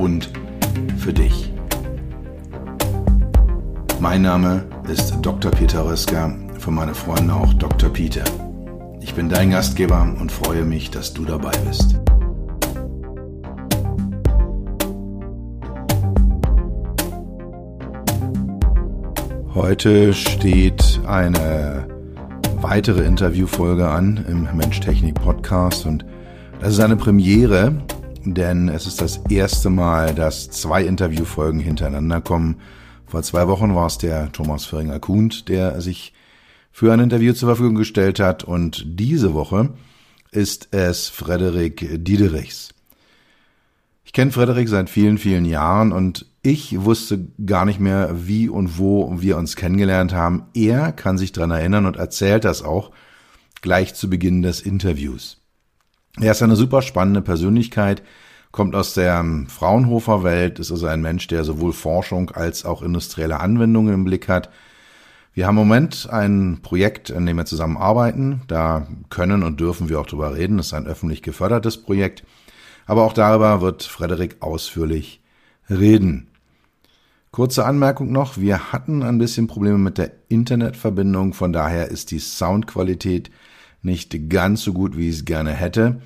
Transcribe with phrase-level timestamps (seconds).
[0.00, 0.30] und
[0.96, 1.52] für dich.
[4.00, 5.50] Mein Name ist Dr.
[5.50, 7.90] Peter Röska, für meine Freunde auch Dr.
[7.90, 8.24] Peter.
[9.02, 12.00] Ich bin dein Gastgeber und freue mich, dass du dabei bist.
[19.54, 21.86] Heute steht eine
[22.62, 26.06] weitere Interviewfolge an im Mensch-Technik-Podcast und
[26.60, 27.74] das ist eine Premiere,
[28.24, 32.56] denn es ist das erste Mal, dass zwei Interviewfolgen hintereinander kommen.
[33.06, 36.12] Vor zwei Wochen war es der Thomas Föhringer-Kuhnt, der sich
[36.72, 39.70] für ein Interview zur Verfügung gestellt hat und diese Woche
[40.30, 42.70] ist es Frederik Diederichs.
[44.04, 48.78] Ich kenne Frederik seit vielen, vielen Jahren und ich wusste gar nicht mehr, wie und
[48.78, 50.46] wo wir uns kennengelernt haben.
[50.54, 52.90] Er kann sich dran erinnern und erzählt das auch
[53.60, 55.39] gleich zu Beginn des Interviews.
[56.20, 58.02] Er ist eine super spannende Persönlichkeit,
[58.52, 63.40] kommt aus der Fraunhofer Welt, ist also ein Mensch, der sowohl Forschung als auch industrielle
[63.40, 64.50] Anwendungen im Blick hat.
[65.32, 68.42] Wir haben im Moment ein Projekt, in dem wir zusammenarbeiten.
[68.48, 70.58] Da können und dürfen wir auch drüber reden.
[70.58, 72.24] Das ist ein öffentlich gefördertes Projekt.
[72.84, 75.22] Aber auch darüber wird Frederik ausführlich
[75.70, 76.26] reden.
[77.30, 82.18] Kurze Anmerkung noch, wir hatten ein bisschen Probleme mit der Internetverbindung, von daher ist die
[82.18, 83.30] Soundqualität
[83.82, 86.00] nicht ganz so gut, wie ich es gerne hätte.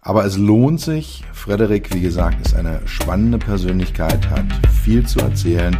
[0.00, 1.24] Aber es lohnt sich.
[1.34, 4.46] Frederik, wie gesagt, ist eine spannende Persönlichkeit, hat
[4.82, 5.76] viel zu erzählen.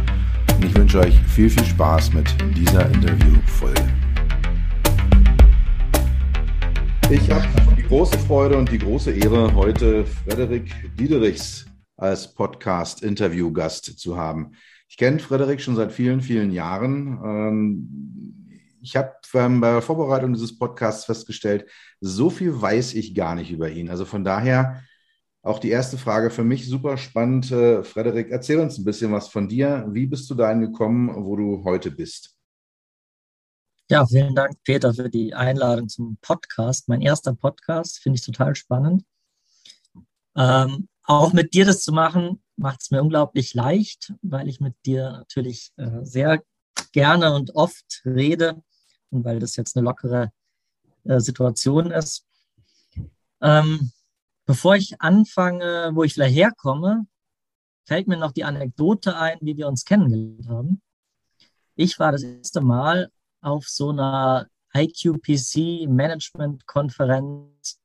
[0.55, 3.81] Und ich wünsche euch viel, viel Spaß mit dieser Interviewfolge.
[7.09, 11.65] Ich habe die große Freude und die große Ehre, heute Frederik Diederichs
[11.97, 14.51] als Podcast-Interview-Gast zu haben.
[14.87, 17.19] Ich kenne Frederik schon seit vielen, vielen Jahren.
[17.23, 18.40] Ähm,
[18.81, 21.69] ich habe ähm, bei der Vorbereitung dieses Podcasts festgestellt,
[21.99, 23.89] so viel weiß ich gar nicht über ihn.
[23.89, 24.83] Also von daher
[25.43, 27.51] auch die erste Frage für mich super spannend.
[27.51, 29.85] Äh, Frederik, erzähl uns ein bisschen was von dir.
[29.89, 32.35] Wie bist du dahin gekommen, wo du heute bist?
[33.89, 36.87] Ja, vielen Dank, Peter, für die Einladung zum Podcast.
[36.87, 39.03] Mein erster Podcast finde ich total spannend.
[40.35, 44.75] Ähm, auch mit dir das zu machen, macht es mir unglaublich leicht, weil ich mit
[44.85, 46.41] dir natürlich äh, sehr
[46.93, 48.63] gerne und oft rede
[49.11, 50.31] und weil das jetzt eine lockere
[51.03, 52.25] äh, Situation ist.
[53.41, 53.91] Ähm,
[54.45, 57.05] bevor ich anfange, wo ich vielleicht herkomme,
[57.85, 60.81] fällt mir noch die Anekdote ein, wie wir uns kennengelernt haben.
[61.75, 63.11] Ich war das erste Mal
[63.41, 67.79] auf so einer IQPC Management Konferenz.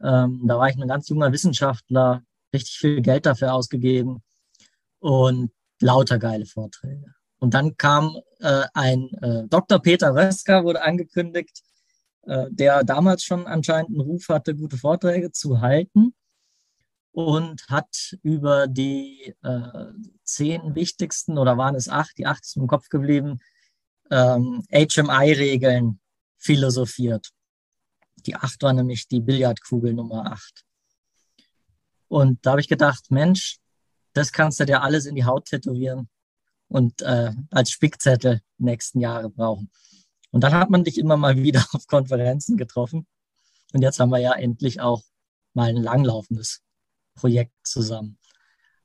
[0.00, 2.22] Ähm, da war ich ein ganz junger Wissenschaftler,
[2.52, 4.22] richtig viel Geld dafür ausgegeben
[5.00, 5.50] und
[5.80, 7.13] lauter geile Vorträge.
[7.38, 9.80] Und dann kam äh, ein äh, Dr.
[9.80, 11.62] Peter Röska, wurde angekündigt,
[12.22, 16.14] äh, der damals schon anscheinend einen Ruf hatte, gute Vorträge zu halten
[17.12, 19.92] und hat über die äh,
[20.24, 23.40] zehn wichtigsten oder waren es acht, die acht ist im Kopf geblieben,
[24.10, 26.00] ähm, HMI-Regeln
[26.38, 27.30] philosophiert.
[28.26, 30.64] Die acht war nämlich die Billardkugel Nummer acht.
[32.08, 33.58] Und da habe ich gedacht, Mensch,
[34.12, 36.08] das kannst du dir alles in die Haut tätowieren
[36.74, 39.70] und äh, als Spickzettel nächsten Jahre brauchen.
[40.32, 43.06] Und dann hat man dich immer mal wieder auf Konferenzen getroffen.
[43.72, 45.04] Und jetzt haben wir ja endlich auch
[45.52, 46.62] mal ein langlaufendes
[47.14, 48.18] Projekt zusammen.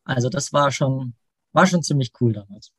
[0.03, 1.15] Also das war schon,
[1.51, 2.71] war schon ziemlich cool damals.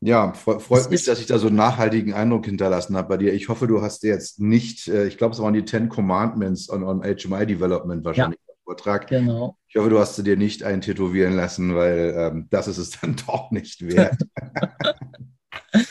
[0.00, 3.34] Ja, freut mich, dass ich da so einen nachhaltigen Eindruck hinterlassen habe bei dir.
[3.34, 6.84] Ich hoffe, du hast jetzt nicht, äh, ich glaube, es waren die Ten Commandments on,
[6.84, 8.38] on HMI Development wahrscheinlich.
[8.78, 8.84] Ja.
[8.84, 9.08] Vortrag.
[9.08, 9.58] Genau.
[9.68, 13.16] Ich hoffe, du hast sie dir nicht eintätowieren lassen, weil ähm, das ist es dann
[13.26, 14.20] doch nicht wert.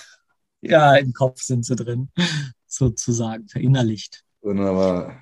[0.61, 2.09] ja, im Kopf sind sie drin,
[2.65, 4.23] sozusagen, verinnerlicht.
[4.41, 5.21] Wunderbar.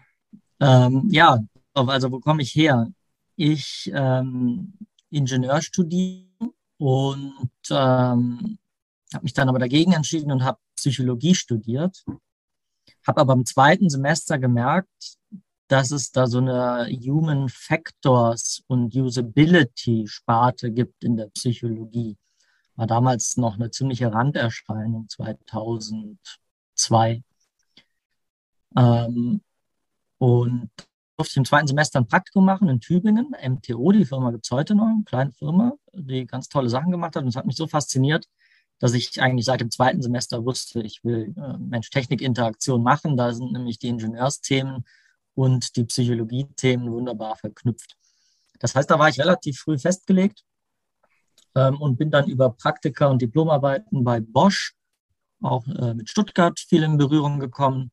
[0.59, 1.39] Ähm, ja,
[1.73, 2.87] also wo komme ich her?
[3.35, 4.73] Ich ähm,
[5.09, 6.25] Ingenieur studiere
[6.77, 8.57] und ähm,
[9.13, 12.05] habe mich dann aber dagegen entschieden und habe Psychologie studiert.
[13.05, 15.17] Habe aber im zweiten Semester gemerkt,
[15.67, 22.17] dass es da so eine Human Factors und Usability Sparte gibt in der Psychologie.
[22.75, 27.23] War damals noch eine ziemliche Randerscheinung 2002.
[28.77, 29.41] Ähm,
[30.17, 30.69] und
[31.17, 33.33] durfte ich im zweiten Semester ein Praktikum machen in Tübingen.
[33.41, 37.15] MTO, die Firma gibt es heute noch, eine kleine Firma, die ganz tolle Sachen gemacht
[37.15, 37.23] hat.
[37.23, 38.27] Und es hat mich so fasziniert,
[38.79, 43.15] dass ich eigentlich seit dem zweiten Semester wusste, ich will äh, Mensch-Technik-Interaktion machen.
[43.15, 44.83] Da sind nämlich die Ingenieursthemen
[45.35, 47.95] und die Psychologie-Themen wunderbar verknüpft.
[48.59, 50.43] Das heißt, da war ich relativ früh festgelegt
[51.55, 54.73] ähm, und bin dann über Praktika und Diplomarbeiten bei Bosch,
[55.41, 57.91] auch äh, mit Stuttgart, viel in Berührung gekommen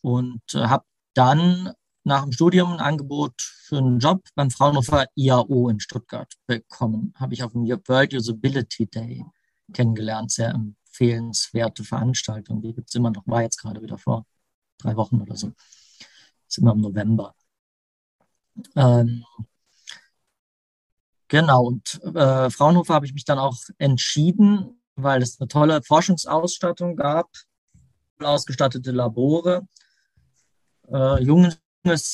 [0.00, 1.72] und äh, habe dann
[2.04, 7.12] nach dem Studium ein Angebot für einen Job beim Fraunhofer IAO in Stuttgart bekommen.
[7.16, 9.24] Habe ich auf dem World Usability Day
[9.72, 10.30] kennengelernt.
[10.30, 12.62] Sehr empfehlenswerte Veranstaltung.
[12.62, 14.24] Die gibt es immer noch, war jetzt gerade wieder vor
[14.78, 15.52] drei Wochen oder so.
[16.48, 17.34] Ist immer im November.
[18.74, 19.24] Ähm,
[21.28, 26.96] genau, und äh, Fraunhofer habe ich mich dann auch entschieden, weil es eine tolle Forschungsausstattung
[26.96, 27.28] gab,
[28.18, 29.66] ausgestattete Labore,
[30.90, 31.60] äh, junges,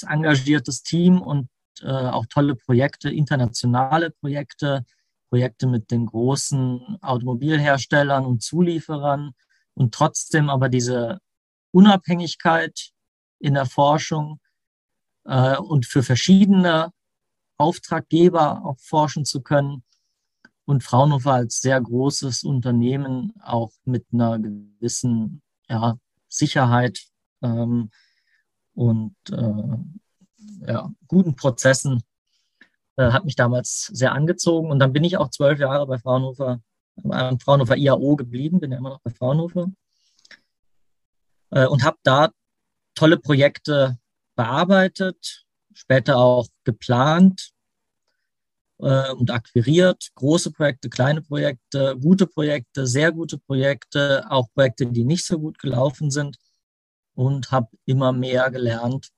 [0.09, 1.49] engagiertes Team und
[1.81, 4.85] äh, auch tolle Projekte, internationale Projekte,
[5.31, 9.33] Projekte mit den großen Automobilherstellern und Zulieferern.
[9.75, 11.19] Und trotzdem aber diese
[11.73, 12.94] Unabhängigkeit
[13.45, 14.41] in der Forschung
[15.25, 16.91] äh, und für verschiedene
[17.59, 19.85] Auftraggeber auch forschen zu können
[20.65, 25.99] und Fraunhofer als sehr großes Unternehmen auch mit einer gewissen ja,
[26.29, 27.01] Sicherheit
[27.43, 27.91] ähm,
[28.75, 32.03] und äh, ja, guten Prozessen
[32.97, 34.71] äh, hat mich damals sehr angezogen.
[34.71, 36.61] Und dann bin ich auch zwölf Jahre bei Fraunhofer,
[36.97, 39.71] beim Fraunhofer IAO geblieben, bin ja immer noch bei Fraunhofer.
[41.51, 42.31] Äh, und habe da
[42.95, 43.99] tolle Projekte
[44.37, 47.51] bearbeitet, später auch geplant
[48.79, 50.11] äh, und akquiriert.
[50.15, 55.59] Große Projekte, kleine Projekte, gute Projekte, sehr gute Projekte, auch Projekte, die nicht so gut
[55.59, 56.39] gelaufen sind.
[57.17, 59.11] Und habe immer mehr gelernt,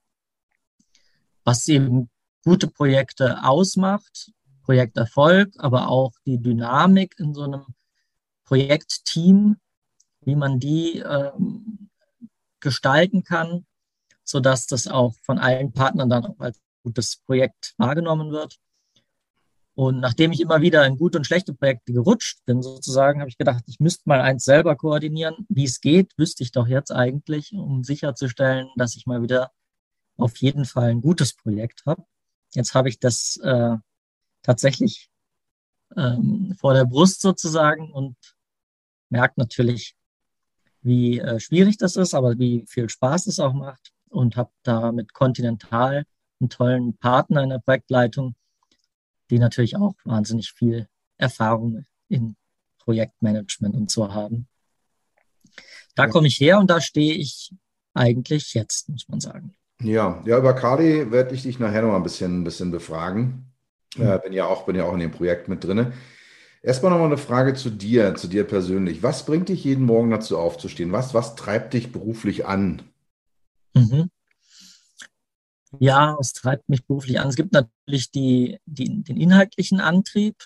[1.44, 2.11] was eben
[2.44, 4.32] gute Projekte ausmacht,
[4.64, 7.64] Projekterfolg, aber auch die Dynamik in so einem
[8.44, 9.56] Projektteam,
[10.20, 11.75] wie man die ähm,
[12.66, 13.64] gestalten kann,
[14.24, 18.58] sodass das auch von allen Partnern dann auch als gutes Projekt wahrgenommen wird.
[19.76, 23.38] Und nachdem ich immer wieder in gute und schlechte Projekte gerutscht bin, sozusagen, habe ich
[23.38, 25.46] gedacht, ich müsste mal eins selber koordinieren.
[25.48, 29.52] Wie es geht, wüsste ich doch jetzt eigentlich, um sicherzustellen, dass ich mal wieder
[30.16, 32.04] auf jeden Fall ein gutes Projekt habe.
[32.52, 33.76] Jetzt habe ich das äh,
[34.42, 35.08] tatsächlich
[35.96, 38.16] ähm, vor der Brust sozusagen und
[39.08, 39.94] merke natürlich,
[40.86, 44.92] wie äh, schwierig das ist, aber wie viel Spaß es auch macht und habe da
[44.92, 46.04] mit Continental
[46.40, 48.34] einen tollen Partner in der Projektleitung,
[49.30, 50.86] die natürlich auch wahnsinnig viel
[51.18, 52.36] Erfahrung in
[52.78, 54.46] Projektmanagement und so haben.
[55.94, 57.52] Da komme ich her und da stehe ich
[57.94, 59.54] eigentlich jetzt, muss man sagen.
[59.80, 63.52] Ja, ja, über Kali werde ich dich nachher noch mal ein bisschen, ein bisschen befragen.
[63.96, 64.06] Mhm.
[64.06, 65.92] Äh, bin ja auch, bin ja auch in dem Projekt mit drin.
[66.66, 69.02] Erstmal noch mal eine Frage zu dir, zu dir persönlich.
[69.02, 70.90] Was bringt dich jeden Morgen dazu aufzustehen?
[70.90, 72.82] Was, was treibt dich beruflich an?
[73.74, 74.10] Mhm.
[75.78, 77.28] Ja, es treibt mich beruflich an.
[77.28, 80.44] Es gibt natürlich die, die, den inhaltlichen Antrieb,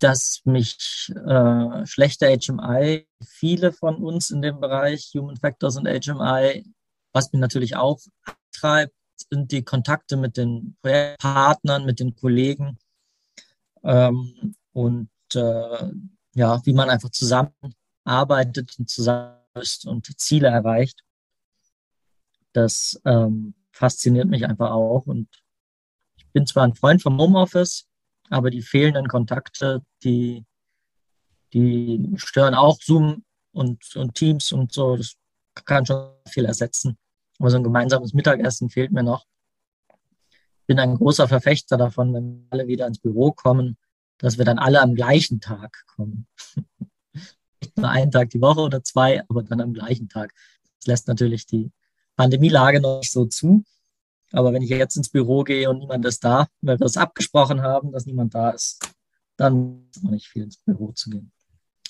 [0.00, 6.64] dass mich äh, schlechter HMI, viele von uns in dem Bereich Human Factors und HMI
[7.16, 7.98] was mich natürlich auch
[8.52, 8.92] treibt,
[9.30, 12.76] sind die Kontakte mit den Projektpartnern, mit den Kollegen
[13.86, 15.90] ähm, und äh,
[16.34, 21.02] ja, wie man einfach zusammenarbeitet und zusammen ist und Ziele erreicht.
[22.52, 25.28] Das ähm, fasziniert mich einfach auch und
[26.16, 27.86] ich bin zwar ein Freund vom Homeoffice,
[28.28, 30.44] aber die fehlenden Kontakte, die,
[31.52, 34.96] die stören auch Zoom und, und Teams und so.
[34.96, 35.16] Das
[35.64, 36.98] kann schon viel ersetzen.
[37.38, 39.24] Aber so ein gemeinsames Mittagessen fehlt mir noch.
[40.66, 43.76] Bin ein großer Verfechter davon, wenn alle wieder ins Büro kommen,
[44.18, 46.26] dass wir dann alle am gleichen Tag kommen.
[47.60, 50.32] Nicht nur einen Tag die Woche oder zwei, aber dann am gleichen Tag.
[50.78, 51.70] Das lässt natürlich die
[52.16, 53.64] Pandemielage noch nicht so zu.
[54.32, 57.62] Aber wenn ich jetzt ins Büro gehe und niemand ist da, weil wir es abgesprochen
[57.62, 58.78] haben, dass niemand da ist,
[59.36, 61.32] dann ist es nicht viel ins Büro zu gehen.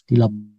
[0.08, 0.55] Die Labor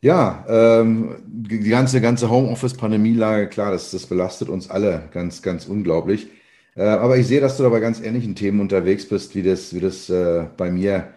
[0.00, 6.28] ja, ähm, die ganze, ganze Homeoffice-Pandemielage, klar, das, das belastet uns alle ganz, ganz unglaublich.
[6.74, 9.74] Äh, aber ich sehe, dass du da bei ganz ähnlichen Themen unterwegs bist, wie das,
[9.74, 11.14] wie das äh, bei mir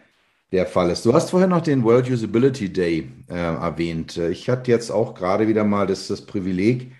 [0.52, 1.06] der Fall ist.
[1.06, 4.18] Du hast vorhin noch den World Usability Day äh, erwähnt.
[4.18, 6.92] Ich hatte jetzt auch gerade wieder mal das, das Privileg,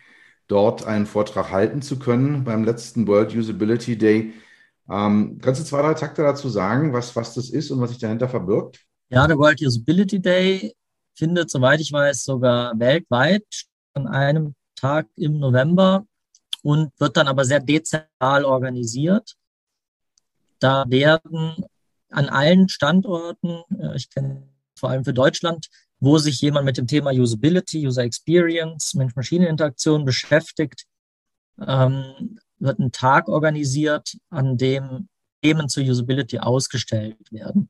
[0.48, 4.34] dort einen Vortrag halten zu können beim letzten World Usability Day.
[4.90, 8.00] Ähm, kannst du zwei, drei Takte dazu sagen, was, was das ist und was sich
[8.00, 8.82] dahinter verbirgt?
[9.10, 10.74] Ja, der World Usability Day
[11.20, 13.46] findet, soweit ich weiß, sogar weltweit
[13.94, 16.06] an einem Tag im November
[16.64, 19.36] und wird dann aber sehr dezentral organisiert.
[20.60, 21.56] Da werden
[22.10, 25.68] an allen Standorten, äh, ich kenne vor allem für Deutschland,
[26.00, 30.86] wo sich jemand mit dem Thema Usability, User Experience, Mensch-Maschine-Interaktion beschäftigt,
[31.66, 35.10] ähm, wird ein Tag organisiert, an dem
[35.42, 37.70] Themen zur Usability ausgestellt werden.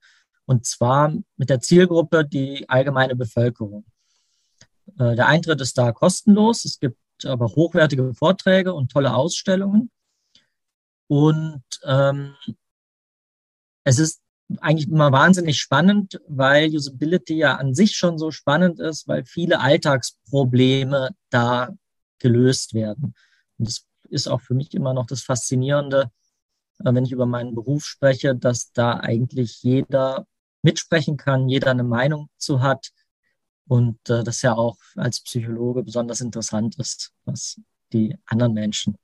[0.50, 3.86] Und zwar mit der Zielgruppe die allgemeine Bevölkerung.
[4.98, 6.66] Äh, der Eintritt ist da kostenlos.
[6.66, 9.92] Es gibt aber hochwertige Vorträge und tolle Ausstellungen.
[11.06, 12.34] Und ähm,
[13.84, 14.24] es ist
[14.60, 19.60] eigentlich immer wahnsinnig spannend, weil Usability ja an sich schon so spannend ist, weil viele
[19.60, 21.76] Alltagsprobleme da
[22.18, 23.14] gelöst werden.
[23.60, 26.10] Und das ist auch für mich immer noch das Faszinierende,
[26.80, 30.26] äh, wenn ich über meinen Beruf spreche, dass da eigentlich jeder
[30.62, 32.90] mitsprechen kann, jeder eine Meinung zu hat
[33.68, 37.60] und äh, das ja auch als Psychologe besonders interessant ist, was
[37.94, 38.98] die anderen Menschen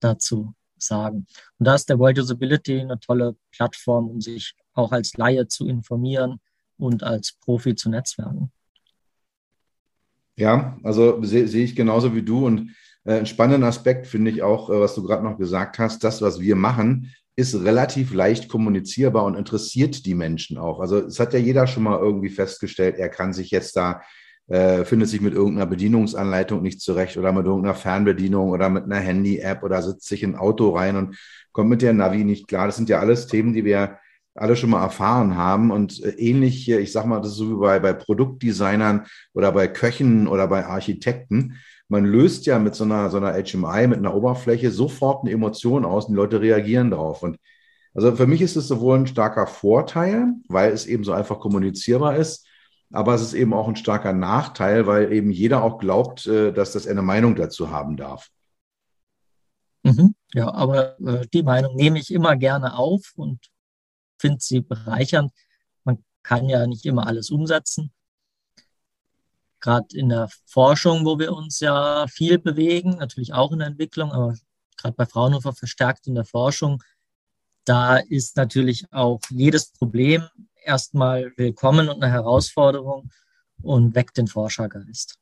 [0.00, 1.26] dazu sagen.
[1.58, 5.66] Und da ist der World Usability eine tolle Plattform, um sich auch als Laie zu
[5.66, 6.40] informieren
[6.78, 8.50] und als Profi zu netzwerken.
[10.36, 14.42] Ja, also sehe seh ich genauso wie du und äh, ein spannender Aspekt finde ich
[14.42, 18.48] auch, äh, was du gerade noch gesagt hast, das, was wir machen, ist relativ leicht
[18.48, 20.80] kommunizierbar und interessiert die Menschen auch.
[20.80, 24.02] Also es hat ja jeder schon mal irgendwie festgestellt, er kann sich jetzt da,
[24.48, 28.98] äh, findet sich mit irgendeiner Bedienungsanleitung nicht zurecht oder mit irgendeiner Fernbedienung oder mit einer
[28.98, 31.16] Handy-App oder sitzt sich in ein Auto rein und
[31.52, 32.66] kommt mit der Navi nicht klar.
[32.66, 33.98] Das sind ja alles Themen, die wir
[34.34, 37.60] alle schon mal erfahren haben und äh, ähnlich, ich sag mal, das ist so wie
[37.60, 41.56] bei, bei Produktdesignern oder bei Köchen oder bei Architekten
[41.90, 45.84] man löst ja mit so einer, so einer HMI, mit einer Oberfläche sofort eine Emotion
[45.84, 47.24] aus und die Leute reagieren darauf.
[47.24, 47.36] Und
[47.94, 52.16] also für mich ist es sowohl ein starker Vorteil, weil es eben so einfach kommunizierbar
[52.16, 52.46] ist,
[52.92, 56.72] aber es ist eben auch ein starker Nachteil, weil eben jeder auch glaubt, äh, dass
[56.72, 58.30] das eine Meinung dazu haben darf.
[59.82, 60.14] Mhm.
[60.32, 63.40] Ja, aber äh, die Meinung nehme ich immer gerne auf und
[64.16, 65.32] finde sie bereichernd.
[65.82, 67.92] Man kann ja nicht immer alles umsetzen
[69.60, 74.12] gerade in der Forschung, wo wir uns ja viel bewegen, natürlich auch in der Entwicklung,
[74.12, 74.34] aber
[74.76, 76.82] gerade bei Fraunhofer verstärkt in der Forschung,
[77.64, 80.26] da ist natürlich auch jedes Problem
[80.64, 83.10] erstmal willkommen und eine Herausforderung
[83.62, 85.19] und weckt den Forschergeist.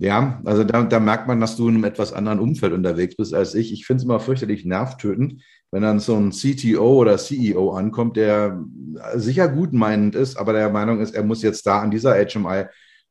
[0.00, 3.34] Ja, also da, da merkt man, dass du in einem etwas anderen Umfeld unterwegs bist
[3.34, 3.72] als ich.
[3.72, 8.64] Ich finde es immer fürchterlich nervtötend, wenn dann so ein CTO oder CEO ankommt, der
[9.16, 12.66] sicher gut meinend ist, aber der Meinung ist, er muss jetzt da an dieser HMI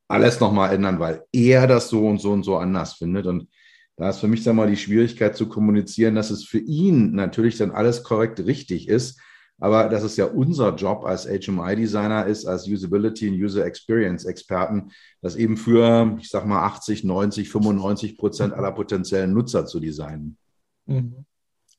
[0.07, 3.25] alles nochmal ändern, weil er das so und so und so anders findet.
[3.27, 3.49] Und
[3.97, 7.57] da ist für mich dann mal die Schwierigkeit zu kommunizieren, dass es für ihn natürlich
[7.57, 9.19] dann alles korrekt richtig ist,
[9.59, 14.91] aber dass es ja unser Job als HMI-Designer ist, als Usability und User Experience Experten,
[15.21, 20.37] das eben für, ich sag mal, 80, 90, 95 Prozent aller potenziellen Nutzer zu designen.
[20.85, 21.25] Mhm.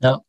[0.00, 0.20] Ja,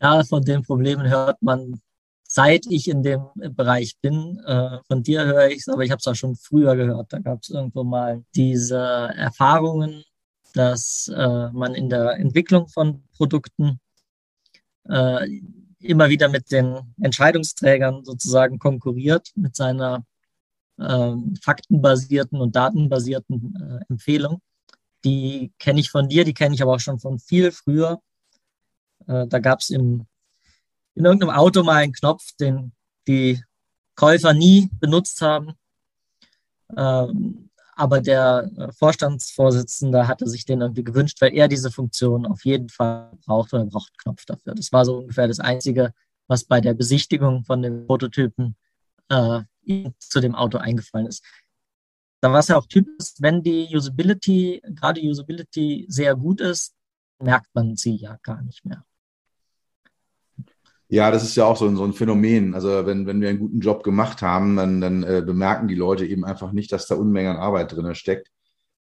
[0.00, 1.80] ja, von den Problemen hört man,
[2.26, 4.40] seit ich in dem Bereich bin.
[4.46, 7.12] Äh, von dir höre ich es, aber ich habe es auch schon früher gehört.
[7.12, 10.02] Da gab es irgendwo mal diese Erfahrungen,
[10.54, 13.80] dass äh, man in der Entwicklung von Produkten
[14.88, 15.40] äh,
[15.80, 20.04] immer wieder mit den Entscheidungsträgern sozusagen konkurriert mit seiner
[20.78, 24.40] äh, faktenbasierten und datenbasierten äh, Empfehlung.
[25.04, 28.00] Die kenne ich von dir, die kenne ich aber auch schon von viel früher.
[29.06, 30.06] Äh, da gab es in
[30.94, 32.72] irgendeinem Auto mal einen Knopf, den
[33.06, 33.42] die
[33.94, 35.52] Käufer nie benutzt haben.
[36.76, 37.49] Ähm,
[37.80, 42.68] aber der äh, Vorstandsvorsitzende hatte sich den irgendwie gewünscht, weil er diese Funktion auf jeden
[42.68, 44.54] Fall braucht oder braucht einen Knopf dafür.
[44.54, 45.94] Das war so ungefähr das Einzige,
[46.28, 48.54] was bei der Besichtigung von den Prototypen
[49.08, 49.40] äh,
[49.98, 51.24] zu dem Auto eingefallen ist.
[52.20, 56.74] Da war es ja auch typisch, wenn die Usability, gerade Usability sehr gut ist,
[57.18, 58.84] merkt man sie ja gar nicht mehr.
[60.92, 62.52] Ja, das ist ja auch so ein, so ein Phänomen.
[62.52, 66.04] Also wenn, wenn wir einen guten Job gemacht haben, dann, dann äh, bemerken die Leute
[66.04, 68.28] eben einfach nicht, dass da Unmengen an Arbeit drin steckt,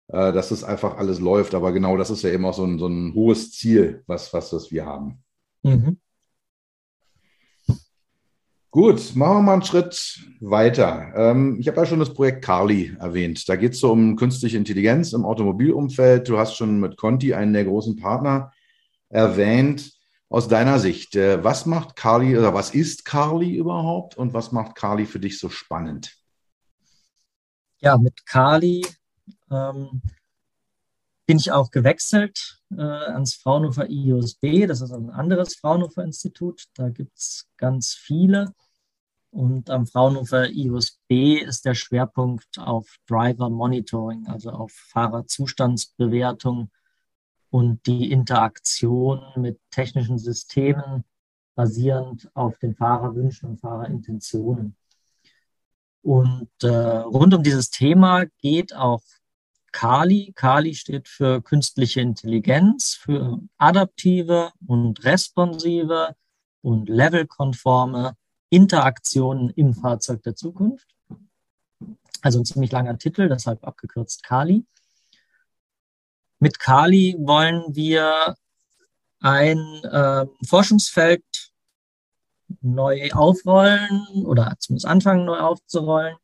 [0.09, 1.55] äh, dass das einfach alles läuft.
[1.55, 4.51] Aber genau das ist ja eben auch so ein, so ein hohes Ziel, was, was,
[4.51, 5.23] was wir haben.
[5.63, 5.97] Mhm.
[8.69, 11.13] Gut, machen wir mal einen Schritt weiter.
[11.15, 13.47] Ähm, ich habe ja schon das Projekt Carly erwähnt.
[13.47, 16.27] Da geht es so um künstliche Intelligenz im Automobilumfeld.
[16.27, 18.51] Du hast schon mit Conti einen der großen Partner
[19.07, 20.02] erwähnt
[20.33, 24.73] aus deiner Sicht, äh, was macht Carly oder was ist Carly überhaupt und was macht
[24.73, 26.17] Carly für dich so spannend?
[27.81, 28.83] Ja, mit Carly
[29.51, 30.01] ähm,
[31.27, 34.65] bin ich auch gewechselt äh, ans Fraunhofer IUSB.
[34.65, 36.63] Das ist ein anderes Fraunhofer Institut.
[36.73, 38.55] Da gibt es ganz viele.
[39.29, 46.71] Und am Fraunhofer IUSB ist der Schwerpunkt auf Driver Monitoring, also auf Fahrerzustandsbewertung
[47.53, 51.03] und die Interaktion mit technischen Systemen
[51.53, 54.75] basierend auf den Fahrerwünschen und Fahrerintentionen.
[56.01, 59.03] Und äh, rund um dieses Thema geht auch
[59.71, 60.33] Kali.
[60.35, 66.15] Kali steht für künstliche Intelligenz, für adaptive und responsive
[66.63, 68.15] und levelkonforme
[68.49, 70.87] Interaktionen im Fahrzeug der Zukunft.
[72.23, 74.65] Also ein ziemlich langer Titel, deshalb abgekürzt Kali.
[76.43, 78.35] Mit Kali wollen wir
[79.21, 81.23] ein äh, Forschungsfeld
[82.59, 86.17] neu aufrollen oder zumindest anfangen neu aufzurollen,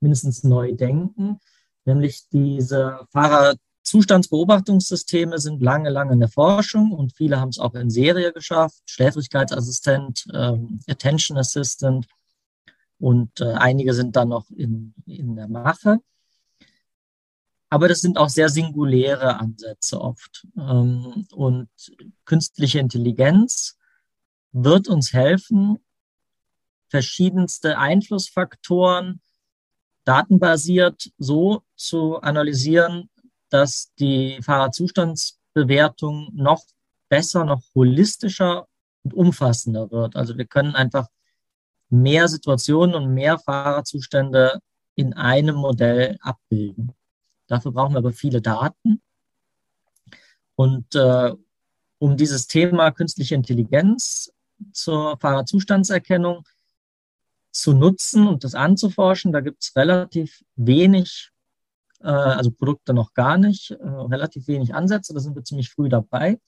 [0.00, 1.40] mindestens neu denken,
[1.84, 7.90] nämlich diese Fahrerzustandsbeobachtungssysteme sind lange, lange in der Forschung und viele haben es auch in
[7.90, 12.06] Serie geschafft, Schläfrigkeitsassistent, ähm, Attention Assistant
[12.98, 16.00] und äh, einige sind dann noch in, in der Mache.
[17.68, 20.46] Aber das sind auch sehr singuläre Ansätze oft.
[20.56, 21.68] Ähm, und
[22.24, 23.76] künstliche Intelligenz
[24.52, 25.78] wird uns helfen,
[26.88, 29.20] verschiedenste Einflussfaktoren
[30.04, 33.10] datenbasiert so zu analysieren,
[33.50, 36.62] dass die Fahrerzustandsbewertung noch
[37.08, 38.66] besser, noch holistischer
[39.02, 40.16] und umfassender wird.
[40.16, 41.08] Also wir können einfach
[41.88, 44.60] mehr Situationen und mehr Fahrerzustände
[44.94, 46.92] in einem Modell abbilden.
[47.46, 49.00] Dafür brauchen wir aber viele Daten.
[50.54, 51.32] Und äh,
[51.98, 54.32] um dieses Thema künstliche Intelligenz
[54.72, 56.44] zur Fahrerzustandserkennung
[57.52, 59.32] zu nutzen und das anzuforschen.
[59.32, 61.30] Da gibt es relativ wenig,
[62.00, 65.14] äh, also Produkte noch gar nicht, äh, relativ wenig Ansätze.
[65.14, 66.38] Da sind wir ziemlich früh dabei.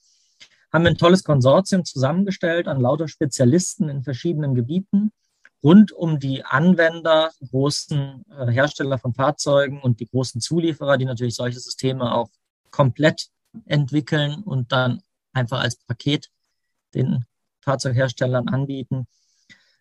[0.70, 5.12] Haben wir ein tolles Konsortium zusammengestellt an lauter Spezialisten in verschiedenen Gebieten
[5.62, 11.34] rund um die Anwender, großen äh, Hersteller von Fahrzeugen und die großen Zulieferer, die natürlich
[11.34, 12.28] solche Systeme auch
[12.70, 13.28] komplett
[13.66, 16.30] entwickeln und dann einfach als Paket
[16.94, 17.24] den
[17.60, 19.06] Fahrzeugherstellern anbieten.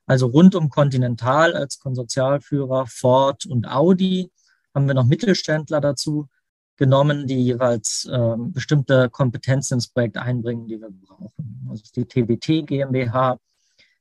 [0.06, 4.32] Also rund um Continental als Konsortialführer, Ford und Audi
[4.74, 6.30] haben wir noch Mittelständler dazu
[6.78, 11.68] genommen, die jeweils äh, bestimmte Kompetenzen ins Projekt einbringen, die wir brauchen.
[11.70, 13.40] Also die TBT GmbH,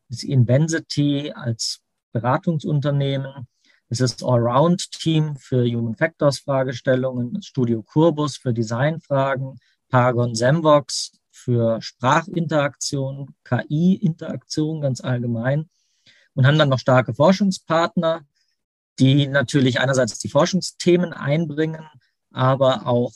[0.09, 1.81] das Invensity als
[2.13, 3.47] Beratungsunternehmen,
[3.89, 13.35] es ist Allround-Team für Human Factors Fragestellungen, Studio Curbus für Designfragen, Paragon Semvox für Sprachinteraktion,
[13.45, 15.69] KI-Interaktion ganz allgemein
[16.35, 18.23] und haben dann noch starke Forschungspartner,
[18.99, 21.87] die natürlich einerseits die Forschungsthemen einbringen,
[22.33, 23.13] aber auch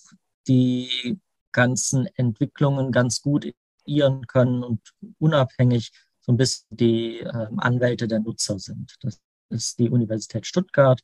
[0.47, 1.19] die
[1.53, 3.53] ganzen Entwicklungen ganz gut
[3.87, 4.81] ihren können und
[5.19, 5.91] unabhängig
[6.31, 8.95] so ein bisschen die äh, Anwälte der Nutzer sind.
[9.01, 11.01] Das ist die Universität Stuttgart,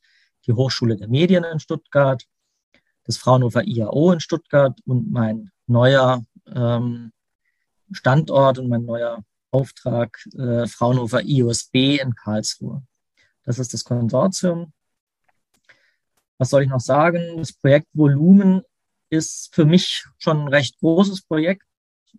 [0.47, 2.23] die Hochschule der Medien in Stuttgart,
[3.03, 7.13] das Fraunhofer IAO in Stuttgart und mein neuer ähm,
[7.91, 12.83] Standort und mein neuer Auftrag äh, Fraunhofer IOSB in Karlsruhe.
[13.43, 14.73] Das ist das Konsortium.
[16.39, 17.39] Was soll ich noch sagen?
[17.39, 18.63] Das Projektvolumen
[19.11, 21.65] ist für mich schon ein recht großes Projekt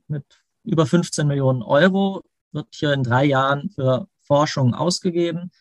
[0.08, 0.26] mit
[0.64, 2.24] über 15 Millionen Euro,
[2.58, 5.52] wird hier in drei Jahren für Forschung ausgegeben.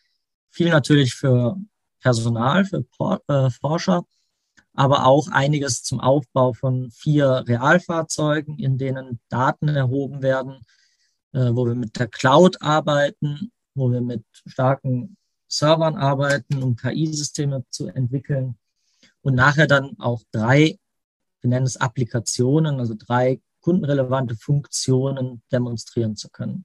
[0.51, 1.57] Viel natürlich für
[2.01, 2.85] Personal, für
[3.29, 4.05] äh, Forscher,
[4.75, 10.61] aber auch einiges zum Aufbau von vier Realfahrzeugen, in denen Daten erhoben werden,
[11.33, 15.17] äh, wo wir mit der Cloud arbeiten, wo wir mit starken
[15.49, 18.57] Servern arbeiten, um KI-Systeme zu entwickeln
[19.23, 20.79] und nachher dann auch drei,
[21.41, 26.65] wir nennen es Applikationen, also drei kundenrelevante Funktionen demonstrieren zu können.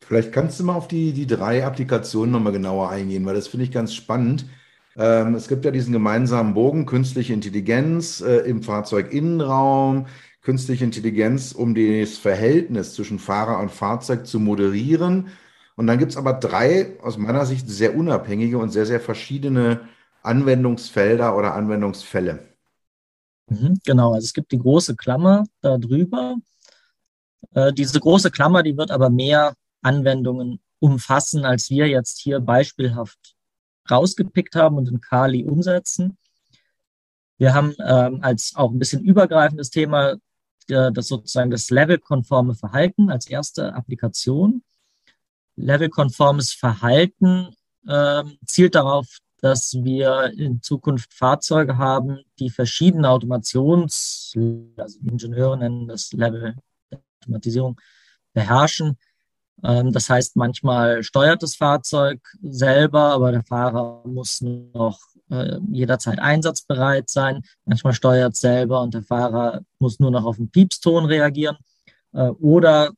[0.00, 3.64] Vielleicht kannst du mal auf die, die drei Applikationen nochmal genauer eingehen, weil das finde
[3.64, 4.46] ich ganz spannend.
[4.96, 10.06] Ähm, es gibt ja diesen gemeinsamen Bogen, künstliche Intelligenz äh, im Fahrzeuginnenraum,
[10.42, 15.28] künstliche Intelligenz, um das Verhältnis zwischen Fahrer und Fahrzeug zu moderieren.
[15.76, 19.80] Und dann gibt es aber drei aus meiner Sicht sehr unabhängige und sehr, sehr verschiedene
[20.22, 22.40] Anwendungsfelder oder Anwendungsfälle.
[23.48, 26.36] Mhm, genau, also es gibt die große Klammer da drüber.
[27.54, 29.54] Äh, diese große Klammer, die wird aber mehr
[29.86, 33.36] Anwendungen umfassen, als wir jetzt hier beispielhaft
[33.90, 36.18] rausgepickt haben und in Kali umsetzen.
[37.38, 40.16] Wir haben ähm, als auch ein bisschen übergreifendes Thema
[40.68, 44.62] äh, das sozusagen das levelkonforme Verhalten als erste Applikation.
[45.56, 47.54] Levelkonformes Verhalten
[47.86, 54.34] äh, zielt darauf, dass wir in Zukunft Fahrzeuge haben, die verschiedene Automations,
[54.76, 56.56] also Ingenieure nennen das Level
[57.22, 57.80] Automatisierung,
[58.32, 58.98] beherrschen,
[59.62, 67.08] das heißt, manchmal steuert das Fahrzeug selber, aber der Fahrer muss noch äh, jederzeit einsatzbereit
[67.08, 67.42] sein.
[67.64, 71.56] Manchmal steuert es selber und der Fahrer muss nur noch auf den Piepston reagieren.
[72.12, 72.92] Äh, oder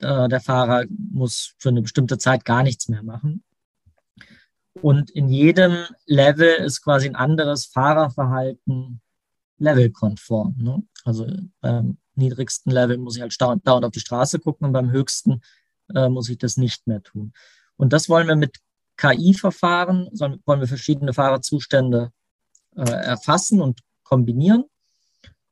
[0.00, 3.42] äh, der Fahrer muss für eine bestimmte Zeit gar nichts mehr machen.
[4.80, 9.00] Und in jedem Level ist quasi ein anderes Fahrerverhalten
[9.58, 10.54] levelkonform.
[10.58, 10.82] Ne?
[11.04, 11.26] Also
[11.60, 13.34] beim niedrigsten Level muss ich halt
[13.66, 15.40] dauernd auf die Straße gucken und beim höchsten
[15.94, 17.32] äh, muss ich das nicht mehr tun.
[17.76, 18.58] Und das wollen wir mit
[18.96, 22.12] KI-Verfahren, wollen wir verschiedene Fahrerzustände
[22.76, 24.64] äh, erfassen und kombinieren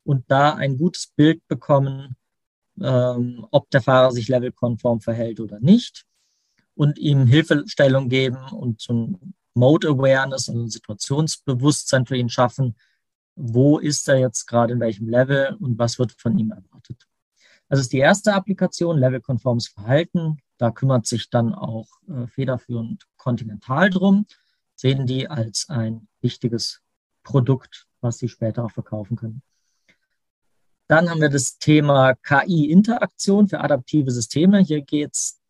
[0.04, 2.16] und da ein gutes Bild bekommen,
[2.80, 6.04] ähm, ob der Fahrer sich levelkonform verhält oder nicht
[6.74, 12.76] und ihm Hilfestellung geben und so ein Mode Awareness, ein Situationsbewusstsein für ihn schaffen.
[13.34, 17.06] Wo ist er jetzt gerade in welchem Level und was wird von ihm erwartet?
[17.68, 20.38] Das ist die erste Applikation, levelkonformes Verhalten.
[20.58, 24.26] Da kümmert sich dann auch äh, federführend Continental drum,
[24.74, 26.80] sehen die als ein wichtiges
[27.22, 29.42] Produkt, was sie später auch verkaufen können.
[30.88, 34.60] Dann haben wir das Thema KI-Interaktion für adaptive Systeme.
[34.60, 35.40] Hier geht es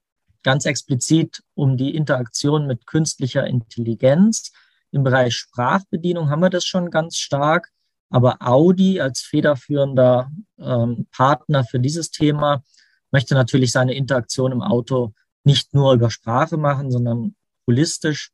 [0.43, 4.53] ganz explizit um die Interaktion mit künstlicher Intelligenz.
[4.91, 7.71] Im Bereich Sprachbedienung haben wir das schon ganz stark.
[8.09, 12.63] Aber Audi als federführender ähm, Partner für dieses Thema
[13.11, 15.13] möchte natürlich seine Interaktion im Auto
[15.45, 17.35] nicht nur über Sprache machen, sondern
[17.67, 18.31] holistisch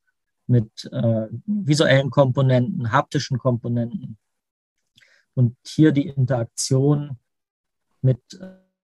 [0.47, 4.19] mit äh, visuellen Komponenten, haptischen Komponenten.
[5.35, 7.19] Und hier die Interaktion
[8.03, 8.21] mit,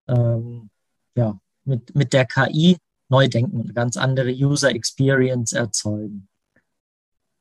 [0.06, 0.70] ähm,
[1.14, 6.28] ja, mit, mit der KI neu denken, eine ganz andere User Experience erzeugen.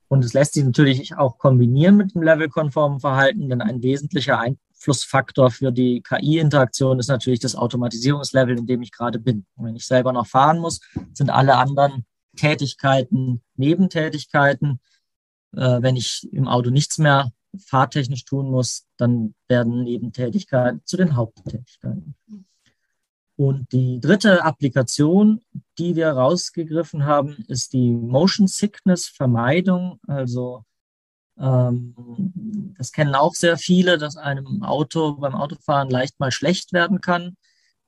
[0.10, 5.52] Und es lässt sich natürlich auch kombinieren mit dem levelkonformen Verhalten, denn ein wesentlicher Einflussfaktor
[5.52, 9.46] für die KI-Interaktion ist natürlich das Automatisierungslevel, in dem ich gerade bin.
[9.56, 10.80] Und wenn ich selber noch fahren muss,
[11.14, 12.06] sind alle anderen
[12.38, 14.80] Tätigkeiten Nebentätigkeiten.
[15.56, 21.16] Äh, wenn ich im Auto nichts mehr fahrtechnisch tun muss, dann werden Nebentätigkeiten zu den
[21.16, 22.16] Haupttätigkeiten.
[23.38, 25.42] Und die dritte Applikation,
[25.78, 30.00] die wir rausgegriffen haben, ist die Motion Sickness Vermeidung.
[30.08, 30.66] Also
[31.40, 31.94] ähm,
[32.78, 37.38] das kennen auch sehr viele, dass einem Auto beim Autofahren leicht mal schlecht werden kann.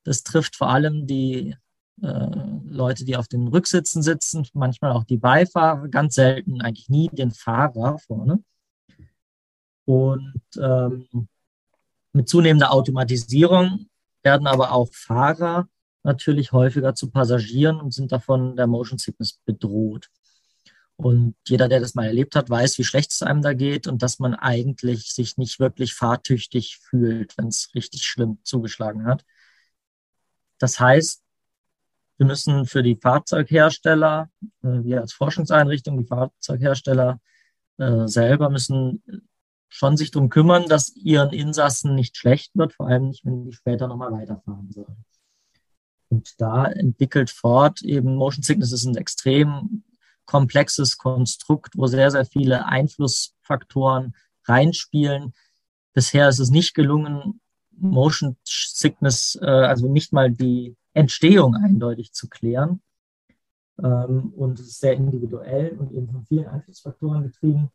[0.03, 1.55] Das trifft vor allem die
[2.03, 2.29] äh,
[2.67, 7.31] Leute, die auf den Rücksitzen sitzen, manchmal auch die Beifahrer, ganz selten, eigentlich nie den
[7.31, 8.43] Fahrer vorne.
[9.85, 11.27] Und ähm,
[12.13, 13.87] mit zunehmender Automatisierung
[14.23, 15.67] werden aber auch Fahrer
[16.03, 20.09] natürlich häufiger zu Passagieren und sind davon der Motion Sickness bedroht.
[20.95, 24.03] Und jeder, der das mal erlebt hat, weiß, wie schlecht es einem da geht und
[24.03, 29.23] dass man eigentlich sich nicht wirklich fahrtüchtig fühlt, wenn es richtig schlimm zugeschlagen hat.
[30.57, 31.23] Das heißt,
[32.17, 34.29] wir müssen für die Fahrzeughersteller,
[34.61, 37.21] äh, wir als Forschungseinrichtung, die Fahrzeughersteller
[37.77, 39.01] äh, selber müssen
[39.69, 43.53] schon sich darum kümmern, dass ihren Insassen nicht schlecht wird, vor allem nicht, wenn die
[43.53, 45.05] später nochmal weiterfahren sollen.
[46.09, 49.83] Und da entwickelt Ford eben Motion Sickness ist ein extrem
[50.25, 55.33] komplexes Konstrukt, wo sehr, sehr viele Einflussfaktoren reinspielen.
[55.93, 57.39] Bisher ist es nicht gelungen,
[57.71, 62.81] Motion Sickness, äh, also nicht mal die Entstehung eindeutig zu klären.
[63.81, 67.71] Ähm, und es ist sehr individuell und eben von vielen Einflussfaktoren getrieben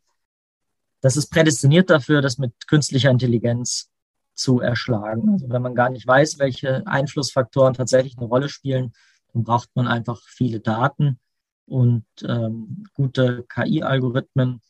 [1.05, 3.91] das ist prädestiniert dafür, das mit künstlicher Intelligenz
[4.33, 5.33] zu erschlagen.
[5.33, 8.91] Also wenn man gar nicht weiß, welche Einflussfaktoren tatsächlich eine Rolle spielen,
[9.31, 11.19] dann braucht man einfach viele Daten
[11.67, 14.61] und ähm, gute KI-Algorithmen.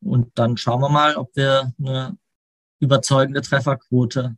[0.00, 2.18] Und dann schauen wir mal, ob wir eine
[2.80, 4.36] überzeugende Trefferquote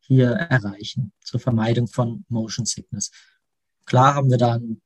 [0.00, 3.12] hier erreichen zur Vermeidung von Motion Sickness.
[3.84, 4.82] Klar haben wir da ein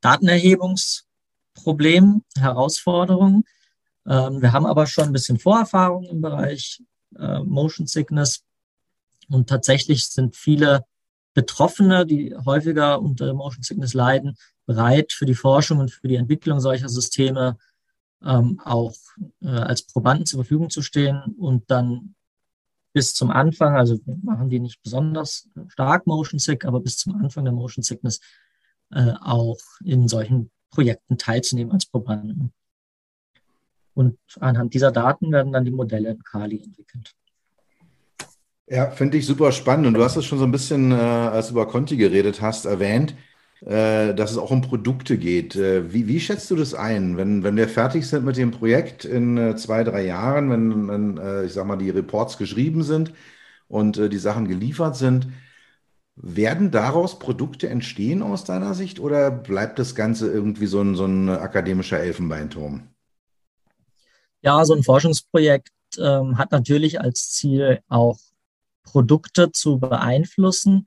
[0.00, 3.44] Datenerhebungsproblem, Herausforderungen.
[4.06, 6.82] Ähm, wir haben aber schon ein bisschen Vorerfahrung im Bereich
[7.18, 8.44] äh, Motion Sickness
[9.28, 10.84] und tatsächlich sind viele
[11.34, 14.36] Betroffene, die häufiger unter Motion Sickness leiden,
[14.66, 17.56] bereit für die Forschung und für die Entwicklung solcher Systeme
[18.22, 18.94] ähm, auch
[19.40, 22.14] äh, als Probanden zur Verfügung zu stehen und dann
[22.92, 27.44] bis zum Anfang, also machen die nicht besonders stark Motion Sick, aber bis zum Anfang
[27.44, 28.20] der Motion Sickness
[28.90, 32.52] äh, auch in solchen Projekten teilzunehmen als Probanden.
[34.00, 37.12] Und anhand dieser Daten werden dann die Modelle in Kali entwickelt.
[38.66, 39.86] Ja, finde ich super spannend.
[39.88, 42.64] Und du hast es schon so ein bisschen, äh, als du über Conti geredet hast,
[42.64, 43.14] erwähnt,
[43.60, 45.54] äh, dass es auch um Produkte geht.
[45.54, 49.04] Äh, wie, wie, schätzt du das ein, wenn, wenn wir fertig sind mit dem Projekt
[49.04, 53.12] in äh, zwei, drei Jahren, wenn, wenn äh, ich sag mal, die Reports geschrieben sind
[53.68, 55.28] und äh, die Sachen geliefert sind?
[56.16, 61.04] Werden daraus Produkte entstehen aus deiner Sicht oder bleibt das Ganze irgendwie so ein, so
[61.04, 62.84] ein akademischer Elfenbeinturm?
[64.42, 68.18] Ja, so ein Forschungsprojekt ähm, hat natürlich als Ziel auch
[68.84, 70.86] Produkte zu beeinflussen,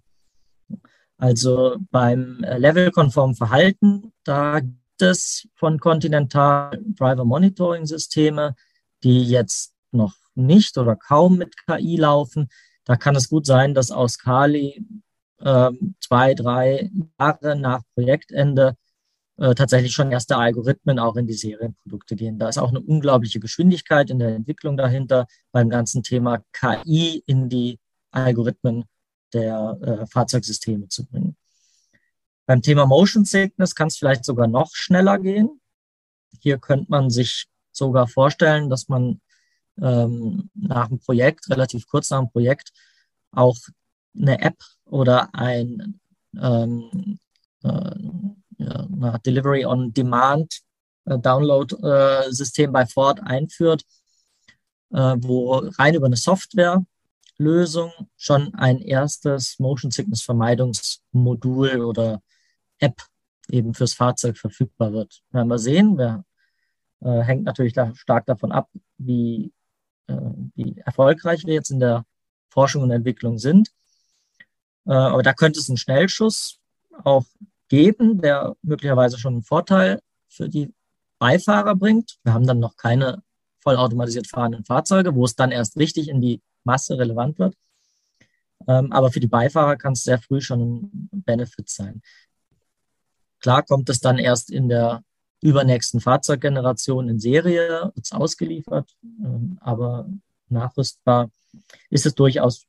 [1.18, 8.56] Also beim äh, levelkonformen Verhalten, da gibt es von Continental Driver Monitoring Systeme,
[9.04, 12.50] die jetzt noch nicht oder kaum mit KI laufen.
[12.86, 14.86] Da kann es gut sein, dass aus Kali
[15.40, 18.76] äh, zwei, drei Jahre nach Projektende
[19.38, 22.40] äh, tatsächlich schon erste Algorithmen auch in die Serienprodukte gehen.
[22.40, 27.50] Da ist auch eine unglaubliche Geschwindigkeit in der Entwicklung dahinter beim ganzen Thema KI in
[27.50, 27.80] die
[28.12, 28.86] Algorithmen
[29.34, 31.36] der äh, Fahrzeugsysteme zu bringen.
[32.46, 35.62] Beim Thema Motion Sickness kann es vielleicht sogar noch schneller gehen.
[36.40, 39.22] Hier könnte man sich sogar vorstellen, dass man
[39.82, 42.72] ähm, nach dem Projekt, relativ kurz nach dem Projekt,
[43.32, 43.58] auch
[44.16, 46.00] eine App oder ein
[46.40, 47.20] ähm,
[47.64, 47.96] äh,
[48.58, 50.62] ja, Delivery on Demand
[51.06, 53.84] äh, Download-System bei Ford einführt,
[54.92, 62.22] äh, wo rein über eine Softwarelösung schon ein erstes Motion Sickness Vermeidungsmodul oder
[62.80, 63.02] App
[63.50, 65.22] eben fürs Fahrzeug verfügbar wird.
[65.32, 65.98] Werden wir sehen.
[65.98, 66.24] Wir,
[67.02, 69.63] äh, hängt natürlich da stark davon ab, wie, äh,
[70.08, 72.06] wie erfolgreich wir jetzt in der
[72.50, 73.70] Forschung und Entwicklung sind.
[74.86, 76.60] Äh, aber da könnte es einen Schnellschuss
[77.04, 77.26] auch
[77.70, 80.74] geben, der möglicherweise schon einen Vorteil für die
[81.20, 82.18] Beifahrer bringt.
[82.24, 83.24] Wir haben dann noch keine
[83.62, 87.56] vollautomatisiert fahrenden Fahrzeuge, wo es dann erst richtig in die Masse relevant wird.
[88.68, 92.02] Ähm, aber für die Beifahrer kann es sehr früh schon ein Benefit sein.
[93.40, 95.04] Klar kommt es dann erst in der
[95.44, 100.08] übernächsten Fahrzeuggeneration in Serie, wird es ausgeliefert, ähm, aber
[100.50, 101.30] nachrüstbar
[101.90, 102.66] ist es durchaus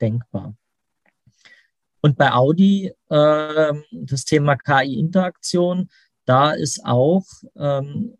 [0.00, 0.54] denkbar.
[2.00, 5.88] Und bei Audi äh, das Thema KI-Interaktion,
[6.24, 7.24] da ist auch
[7.56, 8.16] ähm,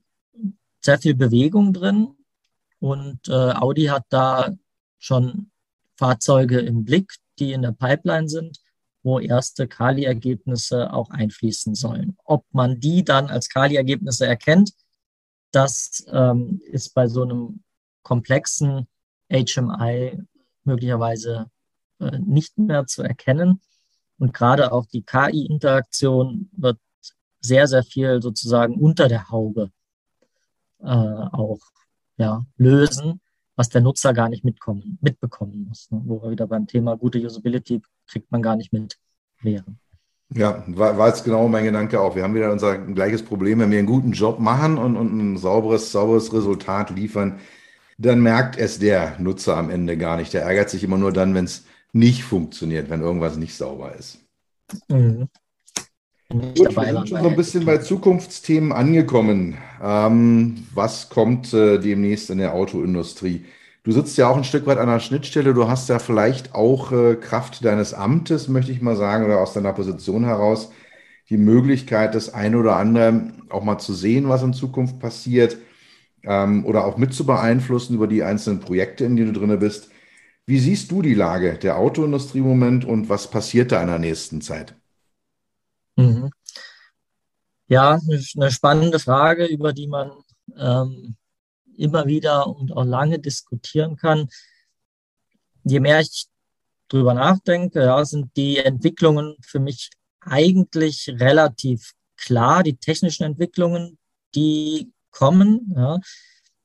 [0.81, 2.09] sehr viel Bewegung drin.
[2.79, 4.51] Und äh, Audi hat da
[4.99, 5.51] schon
[5.97, 8.59] Fahrzeuge im Blick, die in der Pipeline sind,
[9.07, 12.19] wo erste Kali-Ergebnisse auch einfließen sollen.
[12.25, 14.73] Ob man die dann als Kali-Ergebnisse erkennt,
[15.53, 17.63] das ähm, ist bei so einem
[18.03, 18.89] komplexen
[19.31, 20.19] HMI
[20.65, 21.49] möglicherweise
[22.01, 23.61] äh, nicht mehr zu erkennen.
[24.19, 26.79] Und gerade auch die KI-Interaktion wird
[27.41, 29.71] sehr, sehr viel sozusagen unter der Haube
[30.81, 31.61] äh, auch
[32.17, 33.21] ja, lösen,
[33.57, 35.91] was der Nutzer gar nicht mitkommen, mitbekommen muss.
[35.91, 36.03] Ne?
[36.05, 38.99] Wo wir wieder beim Thema gute Usability kriegt man gar nicht mit
[39.41, 39.79] wären.
[40.35, 42.17] Ja, war, war jetzt genau mein Gedanke auch.
[42.17, 45.37] Wir haben wieder unser gleiches Problem, wenn wir einen guten Job machen und, und ein
[45.37, 47.39] sauberes, sauberes Resultat liefern,
[47.99, 50.35] dann merkt es der Nutzer am Ende gar nicht.
[50.35, 54.19] Der ärgert sich immer nur dann, wenn es nicht funktioniert, wenn irgendwas nicht sauber ist.
[54.89, 55.29] Mhm.
[56.33, 59.57] Gut, wir sind schon so ein bisschen bei Zukunftsthemen angekommen.
[59.83, 63.45] Ähm, was kommt äh, demnächst in der Autoindustrie?
[63.85, 65.55] Du sitzt ja auch ein Stück weit an der Schnittstelle.
[65.55, 69.53] Du hast ja vielleicht auch äh, Kraft deines Amtes, möchte ich mal sagen, oder aus
[69.53, 70.73] deiner Position heraus,
[71.31, 75.59] die Möglichkeit, das eine oder andere auch mal zu sehen, was in Zukunft passiert,
[76.25, 79.91] ähm, oder auch mit zu beeinflussen über die einzelnen Projekte, in denen du drin bist.
[80.47, 83.99] Wie siehst du die Lage der Autoindustrie im Moment und was passiert da in der
[84.01, 84.77] nächsten Zeit?
[85.97, 86.31] Mhm.
[87.69, 87.99] Ja,
[88.37, 90.13] eine spannende Frage, über die man
[90.57, 91.17] ähm,
[91.77, 94.29] immer wieder und auch lange diskutieren kann.
[95.65, 96.27] Je mehr ich
[96.89, 103.99] drüber nachdenke, ja, sind die Entwicklungen für mich eigentlich relativ klar, die technischen Entwicklungen,
[104.35, 105.99] die kommen, ja,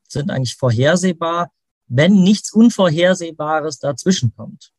[0.07, 1.51] sind eigentlich vorhersehbar,
[1.87, 4.71] wenn nichts Unvorhersehbares dazwischen kommt.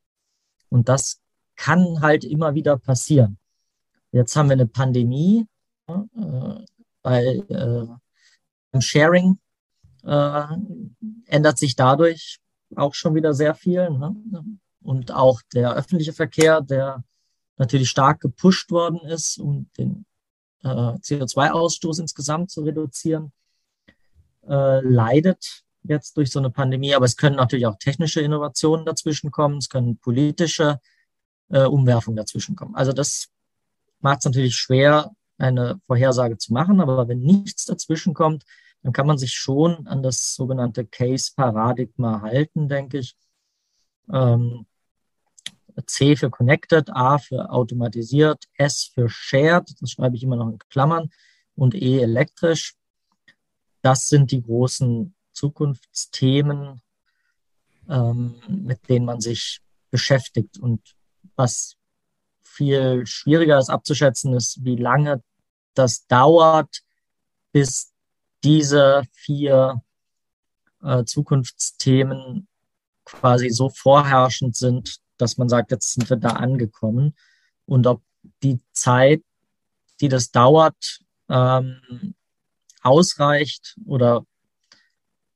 [0.68, 1.20] Und das
[1.56, 3.38] kann halt immer wieder passieren.
[4.12, 5.46] Jetzt haben wir eine Pandemie,
[5.88, 6.64] äh,
[7.02, 9.38] bei äh, Sharing
[10.04, 10.44] äh,
[11.26, 12.38] ändert sich dadurch
[12.76, 13.90] auch schon wieder sehr viel.
[13.90, 14.14] Ne?
[14.82, 17.04] Und auch der öffentliche Verkehr, der
[17.56, 20.04] natürlich stark gepusht worden ist, um den
[20.62, 23.32] äh, CO2-Ausstoß insgesamt zu reduzieren,
[24.48, 26.94] äh, leidet jetzt durch so eine Pandemie.
[26.94, 30.80] Aber es können natürlich auch technische Innovationen dazwischen kommen, es können politische
[31.50, 32.74] äh, Umwerfungen dazwischen kommen.
[32.74, 33.28] Also das
[34.02, 36.80] macht es natürlich schwer, eine Vorhersage zu machen.
[36.80, 38.44] Aber wenn nichts dazwischen kommt,
[38.82, 43.16] dann kann man sich schon an das sogenannte Case-Paradigma halten, denke ich.
[44.12, 44.66] Ähm,
[45.86, 50.58] C für Connected, A für automatisiert, S für Shared, das schreibe ich immer noch in
[50.58, 51.10] Klammern,
[51.54, 52.74] und E elektrisch.
[53.82, 56.80] Das sind die großen Zukunftsthemen,
[57.88, 59.60] ähm, mit denen man sich
[59.90, 60.58] beschäftigt.
[60.58, 60.94] Und
[61.36, 61.76] was
[62.52, 65.22] viel schwieriger ist abzuschätzen, ist, wie lange
[65.74, 66.82] das dauert,
[67.52, 67.92] bis
[68.44, 69.82] diese vier
[70.82, 72.48] äh, Zukunftsthemen
[73.04, 77.14] quasi so vorherrschend sind, dass man sagt, jetzt sind wir da angekommen.
[77.66, 78.02] Und ob
[78.42, 79.22] die Zeit,
[80.00, 82.14] die das dauert, ähm,
[82.82, 84.26] ausreicht oder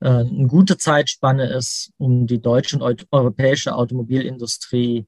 [0.01, 5.07] äh, eine gute Zeitspanne ist, um die deutsche und europäische Automobilindustrie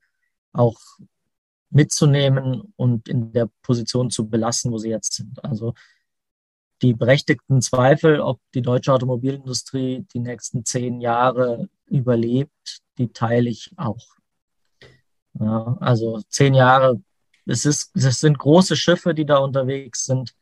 [0.53, 0.79] auch
[1.71, 5.45] mitzunehmen und in der Position zu belassen, wo sie jetzt sind.
[5.45, 5.75] Also
[6.83, 13.73] die berechtigten Zweifel, ob die deutsche Automobilindustrie die nächsten zehn Jahre überlebt, die teile ich
[13.77, 14.07] auch.
[15.41, 17.01] Ja, also zehn Jahre,
[17.47, 20.35] es, ist, es sind große Schiffe, die da unterwegs sind,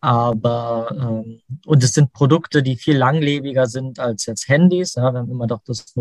[0.00, 4.94] aber ähm, und es sind Produkte, die viel langlebiger sind als jetzt Handys.
[4.94, 5.96] Ja, wir haben immer doch das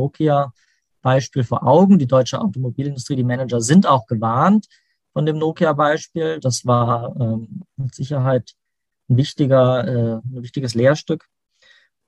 [1.02, 2.00] Nokia-Beispiel vor Augen.
[2.00, 4.68] Die deutsche Automobilindustrie, die Manager sind auch gewarnt
[5.14, 6.40] von dem Nokia-Beispiel.
[6.40, 8.54] Das war ähm, mit Sicherheit
[9.10, 11.26] ein wichtiger, äh, ein wichtiges Lehrstück.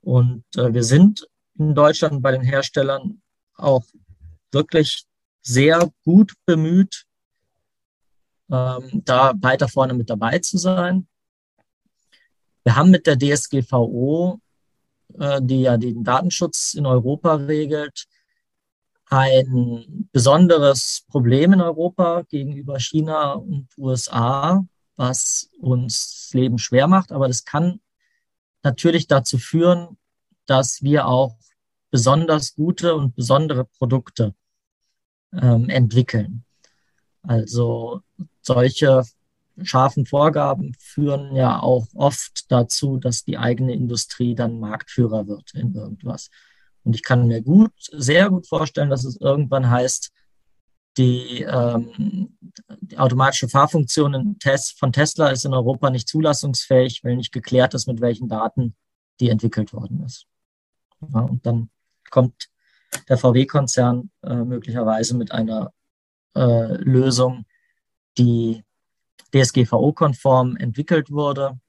[0.01, 1.27] Und äh, wir sind
[1.57, 3.21] in Deutschland bei den Herstellern
[3.55, 3.83] auch
[4.51, 5.05] wirklich
[5.41, 7.05] sehr gut bemüht,
[8.51, 11.07] ähm, da weiter vorne mit dabei zu sein.
[12.63, 14.39] Wir haben mit der DSGVO,
[15.19, 18.05] äh, die ja den Datenschutz in Europa regelt,
[19.13, 27.11] ein besonderes Problem in Europa gegenüber China und USA, was uns das Leben schwer macht.
[27.11, 27.79] Aber das kann
[28.63, 29.97] natürlich dazu führen,
[30.47, 31.37] dass wir auch
[31.91, 34.33] besonders gute und besondere Produkte
[35.31, 36.43] ähm, entwickeln.
[37.21, 38.01] Also
[38.41, 39.03] solche
[39.61, 45.75] scharfen Vorgaben führen ja auch oft dazu, dass die eigene Industrie dann Marktführer wird in
[45.75, 46.31] irgendwas.
[46.83, 50.11] Und ich kann mir gut, sehr gut vorstellen, dass es irgendwann heißt,
[50.97, 52.37] die, ähm,
[52.81, 54.37] die automatische Fahrfunktion
[54.77, 58.75] von Tesla ist in Europa nicht zulassungsfähig, weil nicht geklärt ist, mit welchen Daten
[59.19, 60.27] die entwickelt worden ist.
[61.13, 61.69] Ja, und dann
[62.09, 62.49] kommt
[63.09, 65.73] der VW-Konzern äh, möglicherweise mit einer
[66.35, 67.45] äh, Lösung,
[68.17, 68.63] die
[69.33, 71.59] DSGVO-konform entwickelt wurde.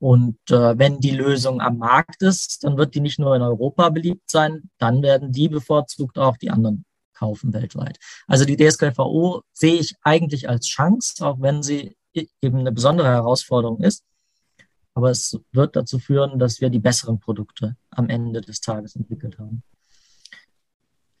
[0.00, 3.90] Und äh, wenn die Lösung am Markt ist, dann wird die nicht nur in Europa
[3.90, 7.98] beliebt sein, dann werden die bevorzugt auch die anderen kaufen weltweit.
[8.26, 13.82] Also die DSGVO sehe ich eigentlich als Chance, auch wenn sie eben eine besondere Herausforderung
[13.82, 14.02] ist.
[14.94, 19.38] Aber es wird dazu führen, dass wir die besseren Produkte am Ende des Tages entwickelt
[19.38, 19.62] haben.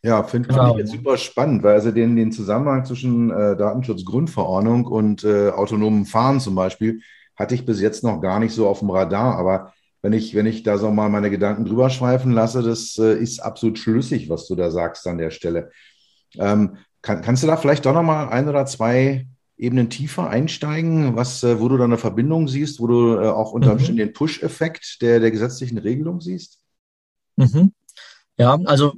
[0.02, 0.72] Ja, finde genau.
[0.72, 6.06] ich jetzt super spannend, weil also den, den Zusammenhang zwischen äh, Datenschutzgrundverordnung und äh, autonomem
[6.06, 7.02] Fahren zum Beispiel
[7.40, 9.38] hatte ich bis jetzt noch gar nicht so auf dem Radar.
[9.38, 9.72] Aber
[10.02, 13.40] wenn ich, wenn ich da so mal meine Gedanken drüber schweifen lasse, das äh, ist
[13.40, 15.70] absolut schlüssig, was du da sagst an der Stelle.
[16.36, 19.26] Ähm, kann, kannst du da vielleicht doch noch mal ein oder zwei
[19.56, 23.52] Ebenen tiefer einsteigen, was, äh, wo du da eine Verbindung siehst, wo du äh, auch
[23.52, 23.96] unter mhm.
[23.96, 26.62] den Push-Effekt der, der gesetzlichen Regelung siehst?
[27.36, 27.72] Mhm.
[28.36, 28.92] Ja, also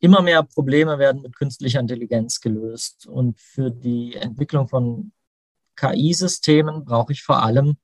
[0.00, 3.06] immer mehr Probleme werden mit künstlicher Intelligenz gelöst.
[3.06, 5.12] Und für die Entwicklung von
[5.78, 7.76] KI-Systemen brauche ich vor allem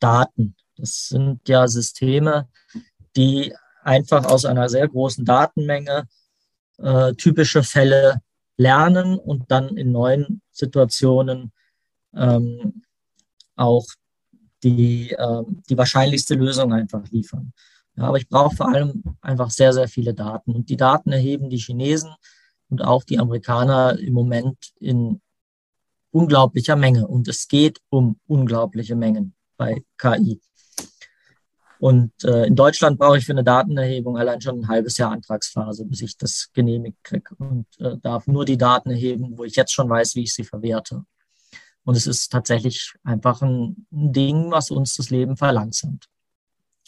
[0.00, 0.56] Daten.
[0.76, 2.48] Das sind ja Systeme,
[3.16, 6.08] die einfach aus einer sehr großen Datenmenge
[6.78, 8.20] äh, typische Fälle
[8.56, 11.52] lernen und dann in neuen Situationen
[12.14, 12.82] ähm,
[13.56, 13.86] auch
[14.62, 17.52] die, äh, die wahrscheinlichste Lösung einfach liefern.
[17.96, 20.54] Ja, aber ich brauche vor allem einfach sehr, sehr viele Daten.
[20.54, 22.14] Und die Daten erheben die Chinesen
[22.68, 25.20] und auch die Amerikaner im Moment in
[26.10, 27.06] unglaublicher Menge.
[27.06, 30.40] Und es geht um unglaubliche Mengen bei KI.
[31.78, 35.86] Und äh, in Deutschland brauche ich für eine Datenerhebung allein schon ein halbes Jahr Antragsphase,
[35.86, 39.72] bis ich das genehmigt kriege und äh, darf nur die Daten erheben, wo ich jetzt
[39.72, 41.04] schon weiß, wie ich sie verwerte.
[41.84, 46.04] Und es ist tatsächlich einfach ein, ein Ding, was uns das Leben verlangsamt.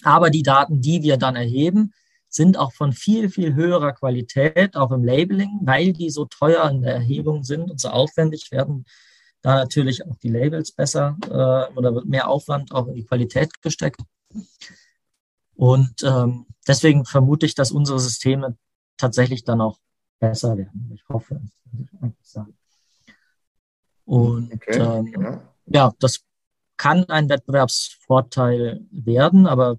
[0.02, 1.94] Aber die Daten, die wir dann erheben,
[2.28, 6.82] sind auch von viel, viel höherer Qualität, auch im Labeling, weil die so teuer in
[6.82, 8.84] der Erhebung sind und so aufwendig werden
[9.42, 13.60] da natürlich auch die Labels besser äh, oder wird mehr Aufwand auch in die Qualität
[13.60, 14.00] gesteckt.
[15.54, 18.56] Und ähm, deswegen vermute ich, dass unsere Systeme
[18.96, 19.78] tatsächlich dann auch
[20.20, 20.90] besser werden.
[20.94, 22.56] Ich hoffe, das muss ich eigentlich sagen.
[24.04, 25.42] Und okay, ähm, ja.
[25.66, 26.20] ja, das
[26.76, 29.78] kann ein Wettbewerbsvorteil werden, aber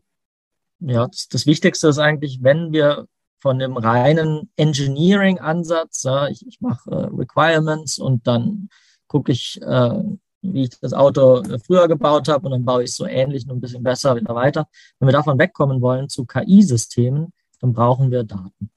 [0.79, 3.07] ja, das, das, Wichtigste ist eigentlich, wenn wir
[3.39, 8.69] von dem reinen Engineering-Ansatz, ja, ich, ich mache äh, Requirements und dann
[9.13, 10.03] gucke ich, äh,
[10.41, 13.45] wie ich das Auto äh, früher gebaut habe und dann baue ich es so ähnlich,
[13.45, 14.67] nur ein bisschen besser wieder weiter.
[14.97, 18.71] Wenn wir davon wegkommen wollen zu KI-Systemen, dann brauchen wir Daten.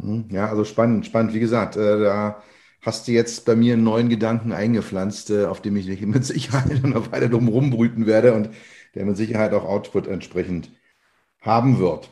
[0.00, 1.34] Hm, ja, also spannend, spannend.
[1.34, 2.42] Wie gesagt, äh, da
[2.80, 6.82] hast du jetzt bei mir einen neuen Gedanken eingepflanzt, äh, auf dem ich mit Sicherheit
[6.84, 8.50] noch weiter drum rumbrüten werde und
[8.94, 10.70] der mit Sicherheit auch Output entsprechend
[11.40, 12.08] haben wird.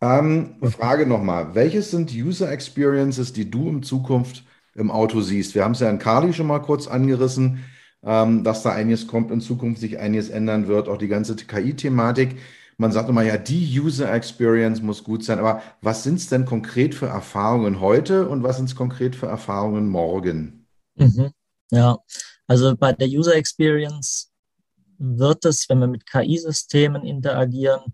[0.00, 4.44] Ähm, Frage nochmal, welches sind User Experiences, die du in Zukunft
[4.78, 5.54] im Auto siehst?
[5.54, 7.64] Wir haben es ja in Kali schon mal kurz angerissen,
[8.02, 12.36] ähm, dass da einiges kommt in Zukunft, sich einiges ändern wird, auch die ganze KI-Thematik.
[12.76, 16.44] Man sagt immer, ja, die User Experience muss gut sein, aber was sind es denn
[16.44, 20.66] konkret für Erfahrungen heute und was sind es konkret für Erfahrungen morgen?
[20.94, 21.32] Mhm.
[21.70, 21.98] Ja,
[22.46, 24.30] also bei der User Experience
[24.98, 27.92] wird es, wenn wir mit KI-Systemen interagieren,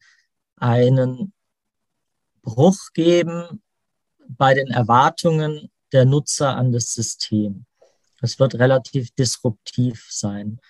[0.56, 1.32] einen
[2.42, 3.62] Bruch geben
[4.28, 7.64] bei den Erwartungen der Nutzer an das System.
[8.20, 10.60] Es wird relativ disruptiv sein.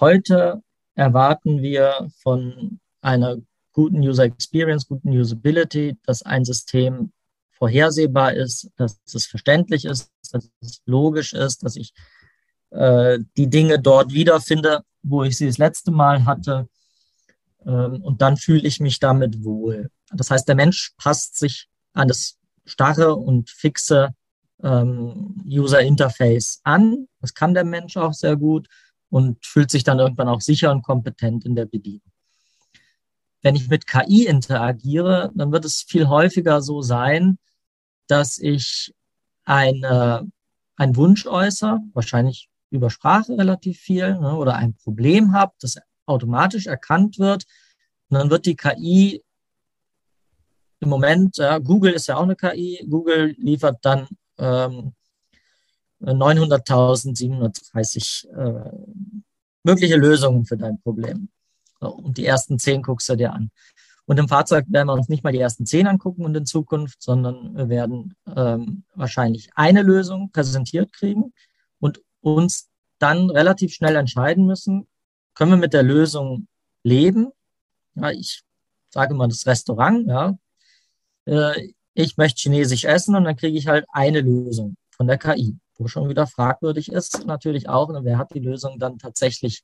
[0.00, 0.62] Heute
[0.94, 3.36] erwarten wir von einer
[3.72, 7.12] guten User Experience, guten Usability, dass ein System
[7.52, 11.92] vorhersehbar ist, dass es verständlich ist, dass es logisch ist, dass ich
[12.70, 16.68] äh, die Dinge dort wiederfinde, wo ich sie das letzte Mal hatte.
[17.66, 19.90] Ähm, und dann fühle ich mich damit wohl.
[20.12, 24.14] Das heißt, der Mensch passt sich an das starre und fixe
[24.62, 27.08] ähm, User Interface an.
[27.20, 28.68] Das kann der Mensch auch sehr gut
[29.10, 32.10] und fühlt sich dann irgendwann auch sicher und kompetent in der Bedienung.
[33.42, 37.38] Wenn ich mit KI interagiere, dann wird es viel häufiger so sein,
[38.06, 38.94] dass ich
[39.44, 40.26] eine,
[40.76, 45.76] einen Wunsch äußere, wahrscheinlich über Sprache relativ viel, ne, oder ein Problem habe, das
[46.06, 47.44] automatisch erkannt wird.
[48.08, 49.22] Und dann wird die KI
[50.80, 54.06] im Moment, ja, Google ist ja auch eine KI, Google liefert dann
[54.38, 54.94] ähm,
[56.00, 58.70] 900.730 äh,
[59.62, 61.28] mögliche Lösungen für dein Problem.
[61.80, 63.50] Und die ersten zehn guckst du dir an.
[64.06, 67.02] Und im Fahrzeug werden wir uns nicht mal die ersten zehn angucken und in Zukunft,
[67.02, 71.32] sondern wir werden ähm, wahrscheinlich eine Lösung präsentiert kriegen
[71.80, 72.68] und uns
[72.98, 74.86] dann relativ schnell entscheiden müssen,
[75.34, 76.48] können wir mit der Lösung
[76.82, 77.32] leben?
[77.94, 78.42] Ja, ich
[78.90, 80.36] sage mal das Restaurant, ja.
[81.24, 85.56] Äh, ich möchte Chinesisch essen und dann kriege ich halt eine Lösung von der KI,
[85.76, 89.62] wo schon wieder fragwürdig ist natürlich auch, ne, wer hat die Lösung dann tatsächlich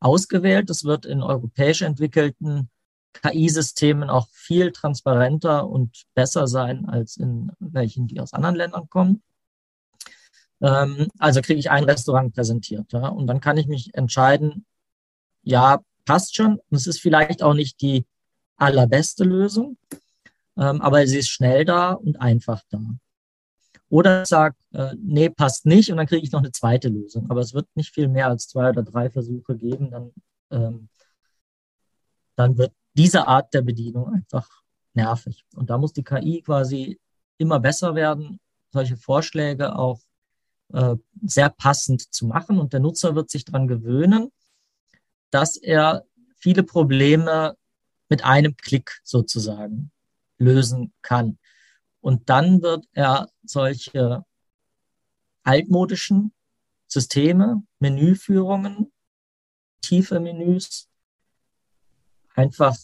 [0.00, 0.70] ausgewählt.
[0.70, 2.70] Das wird in europäisch entwickelten
[3.14, 9.22] KI-Systemen auch viel transparenter und besser sein als in welchen, die aus anderen Ländern kommen.
[10.60, 12.92] Ähm, also kriege ich ein Restaurant präsentiert.
[12.92, 14.66] Ja, und dann kann ich mich entscheiden,
[15.42, 16.54] ja, passt schon.
[16.54, 18.06] Und es ist vielleicht auch nicht die
[18.56, 19.78] allerbeste Lösung,
[20.56, 22.80] ähm, aber sie ist schnell da und einfach da.
[23.88, 27.30] Oder sage, äh, nee, passt nicht und dann kriege ich noch eine zweite Lösung.
[27.30, 29.90] Aber es wird nicht viel mehr als zwei oder drei Versuche geben.
[29.90, 30.12] Dann,
[30.50, 30.88] ähm,
[32.36, 34.48] dann wird diese Art der Bedienung einfach
[34.94, 35.44] nervig.
[35.54, 36.98] Und da muss die KI quasi
[37.38, 38.40] immer besser werden,
[38.72, 40.00] solche Vorschläge auch
[40.72, 42.58] äh, sehr passend zu machen.
[42.58, 44.32] Und der Nutzer wird sich daran gewöhnen,
[45.30, 46.04] dass er
[46.36, 47.56] viele Probleme
[48.08, 49.90] mit einem Klick sozusagen
[50.38, 51.38] lösen kann.
[52.00, 54.24] Und dann wird er solche
[55.42, 56.32] altmodischen
[56.86, 58.92] Systeme, Menüführungen,
[59.80, 60.88] tiefe Menüs
[62.34, 62.76] einfach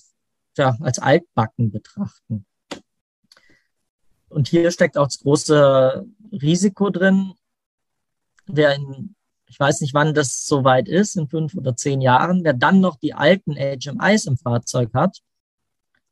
[0.57, 2.47] ja, als altbacken betrachten.
[4.29, 7.35] Und hier steckt auch das große Risiko drin,
[8.47, 12.53] der in, ich weiß nicht, wann das soweit ist, in fünf oder zehn Jahren, der
[12.53, 15.19] dann noch die alten HMIs im Fahrzeug hat,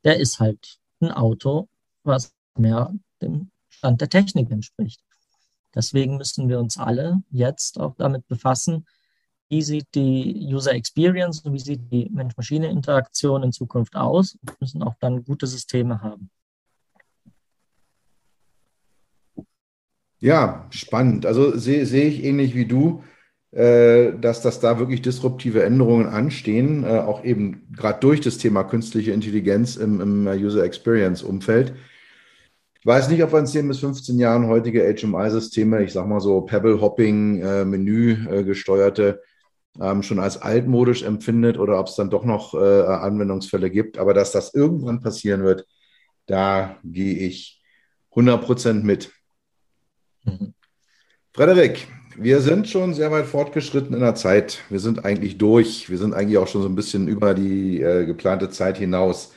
[0.04, 1.68] der ist halt ein Auto,
[2.04, 5.00] was mehr dem Stand der Technik entspricht.
[5.74, 8.86] Deswegen müssen wir uns alle jetzt auch damit befassen,
[9.48, 14.82] wie sieht die User Experience und wie sieht die Mensch-Maschine-Interaktion in Zukunft aus und müssen
[14.82, 16.30] auch dann gute Systeme haben.
[20.20, 21.26] Ja, spannend.
[21.26, 23.04] Also sehe seh ich ähnlich wie du,
[23.50, 29.12] dass, dass da wirklich disruptive Änderungen anstehen, äh, auch eben gerade durch das Thema künstliche
[29.12, 31.74] Intelligenz im, im User Experience Umfeld.
[32.80, 36.20] Ich weiß nicht, ob wir in 10 bis 15 Jahren heutige HMI-Systeme, ich sag mal
[36.20, 39.22] so Pebble-Hopping, äh, Menü äh, gesteuerte,
[39.80, 43.98] ähm, schon als altmodisch empfindet oder ob es dann doch noch äh, Anwendungsfälle gibt.
[43.98, 45.66] Aber dass das irgendwann passieren wird,
[46.26, 47.62] da gehe ich
[48.10, 49.10] 100 Prozent mit.
[50.24, 50.54] Mhm.
[51.32, 51.88] Frederik,
[52.20, 54.58] wir sind schon sehr weit fortgeschritten in der Zeit.
[54.68, 55.88] Wir sind eigentlich durch.
[55.88, 59.32] Wir sind eigentlich auch schon so ein bisschen über die äh, geplante Zeit hinaus.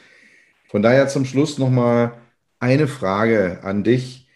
[0.68, 2.14] Von daher zum Schluss nochmal
[2.60, 4.28] eine Frage an dich.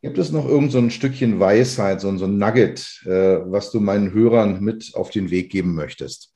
[0.00, 3.78] Gibt es noch irgend so ein Stückchen Weisheit, so, so ein Nugget, äh, was du
[3.78, 6.32] meinen Hörern mit auf den Weg geben möchtest?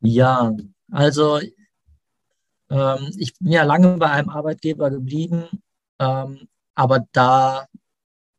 [0.00, 0.54] Ja,
[0.90, 1.40] also
[2.70, 5.44] ähm, ich bin ja lange bei einem Arbeitgeber geblieben,
[5.98, 7.66] ähm, aber da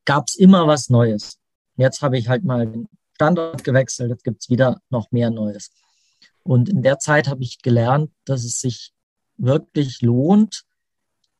[0.05, 1.39] gab es immer was Neues.
[1.75, 5.71] Jetzt habe ich halt mal den Standort gewechselt, jetzt gibt es wieder noch mehr Neues.
[6.43, 8.93] Und in der Zeit habe ich gelernt, dass es sich
[9.37, 10.63] wirklich lohnt,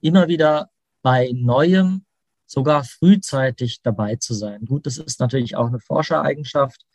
[0.01, 0.69] immer wieder
[1.01, 2.05] bei Neuem
[2.45, 4.65] sogar frühzeitig dabei zu sein.
[4.65, 6.85] Gut, das ist natürlich auch eine Forschereigenschaft,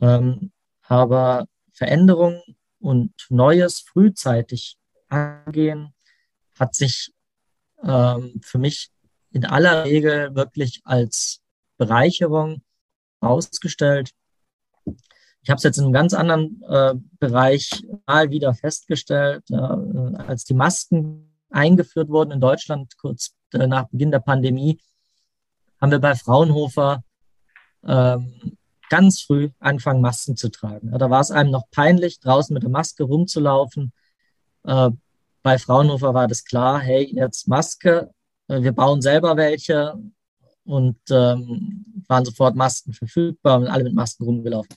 [0.00, 2.42] ähm, aber Veränderung
[2.80, 4.76] und Neues frühzeitig
[5.08, 5.94] angehen
[6.58, 7.12] hat sich
[7.82, 8.91] ähm, für mich
[9.32, 11.40] in aller Regel wirklich als
[11.78, 12.62] Bereicherung
[13.20, 14.10] ausgestellt.
[15.42, 20.44] Ich habe es jetzt in einem ganz anderen äh, Bereich mal wieder festgestellt, äh, als
[20.44, 24.78] die Masken eingeführt wurden in Deutschland, kurz äh, nach Beginn der Pandemie,
[25.80, 27.02] haben wir bei Fraunhofer
[27.84, 28.56] ähm,
[28.88, 30.90] ganz früh angefangen, Masken zu tragen.
[30.92, 33.92] Ja, da war es einem noch peinlich, draußen mit der Maske rumzulaufen.
[34.64, 34.90] Äh,
[35.42, 38.12] bei Fraunhofer war das klar, hey, jetzt Maske,
[38.60, 39.94] wir bauen selber welche
[40.64, 44.74] und ähm, waren sofort Masken verfügbar und alle mit Masken rumgelaufen.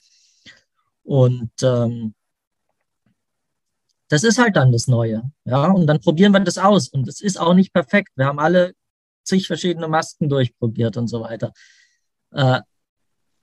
[1.02, 2.14] Und ähm,
[4.08, 5.30] das ist halt dann das Neue.
[5.44, 6.88] Ja, und dann probieren wir das aus.
[6.88, 8.10] Und es ist auch nicht perfekt.
[8.16, 8.74] Wir haben alle
[9.24, 11.52] zig verschiedene Masken durchprobiert und so weiter.
[12.32, 12.60] Äh,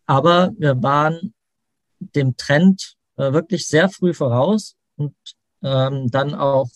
[0.05, 1.33] aber wir waren
[1.99, 5.15] dem Trend äh, wirklich sehr früh voraus und
[5.61, 6.69] ähm, dann auch,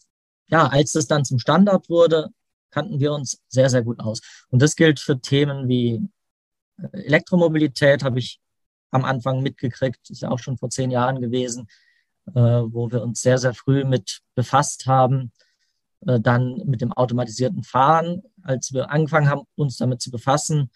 [0.47, 2.29] ja, als es dann zum Standard wurde,
[2.70, 4.22] kannten wir uns sehr, sehr gut aus.
[4.49, 6.01] Und das gilt für Themen wie
[6.78, 8.39] äh, Elektromobilität, habe ich
[8.91, 11.68] am Anfang mitgekriegt, ist ja auch schon vor zehn Jahren gewesen
[12.36, 15.32] äh, wo wir uns sehr, sehr früh mit befasst haben.
[16.05, 18.24] Äh, dann mit dem automatisierten Fahren.
[18.43, 20.70] Als wir angefangen haben, uns damit zu befassen,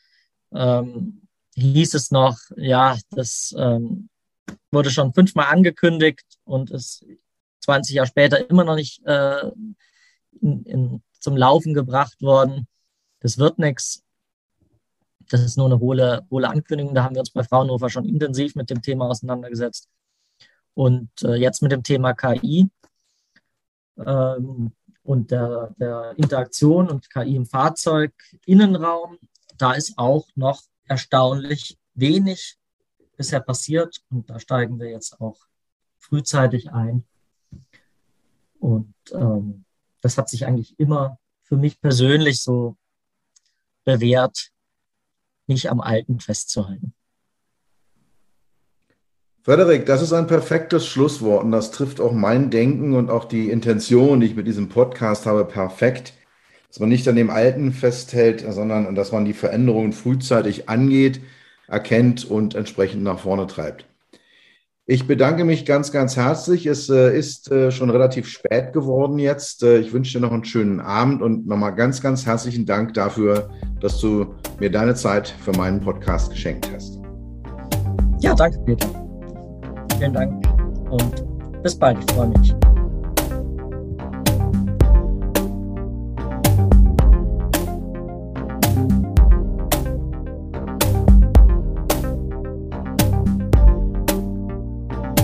[0.54, 4.10] ähm, hieß es noch, ja, das ähm,
[4.72, 7.06] wurde schon fünfmal angekündigt und ist
[7.62, 9.52] 20 Jahre später immer noch nicht äh,
[10.42, 12.67] in, in, zum Laufen gebracht worden.
[13.22, 14.03] Das wird nichts.
[15.30, 16.93] Das ist nur eine hohle, hohle Ankündigung.
[16.93, 19.88] Da haben wir uns bei Fraunhofer schon intensiv mit dem Thema auseinandergesetzt.
[20.74, 22.69] Und äh, jetzt mit dem Thema KI
[23.97, 28.13] ähm, und der, der Interaktion und KI im Fahrzeug,
[28.45, 29.17] Innenraum,
[29.57, 32.57] da ist auch noch erstaunlich wenig
[33.15, 34.01] bisher passiert.
[34.09, 35.38] Und da steigen wir jetzt auch
[35.99, 37.05] frühzeitig ein.
[38.59, 39.65] Und ähm,
[40.02, 42.76] das hat sich eigentlich immer für mich persönlich so
[43.84, 44.52] bewährt,
[45.47, 46.93] nicht am Alten festzuhalten.
[49.43, 53.49] Frederik, das ist ein perfektes Schlusswort und das trifft auch mein Denken und auch die
[53.49, 56.14] Intention, die ich mit diesem Podcast habe, perfekt.
[56.68, 61.22] Dass man nicht an dem Alten festhält, sondern dass man die Veränderungen frühzeitig angeht,
[61.68, 63.86] erkennt und entsprechend nach vorne treibt.
[64.88, 66.65] Ich bedanke mich ganz, ganz herzlich.
[66.65, 69.61] Es äh, ist äh, schon relativ spät geworden jetzt.
[69.61, 73.51] Äh, ich wünsche dir noch einen schönen Abend und nochmal ganz, ganz herzlichen Dank dafür,
[73.79, 76.99] dass du mir deine Zeit für meinen Podcast geschenkt hast.
[78.21, 78.88] Ja, danke, Peter.
[79.99, 80.47] Vielen Dank
[80.89, 81.99] und bis bald.
[81.99, 82.70] Ich freue mich.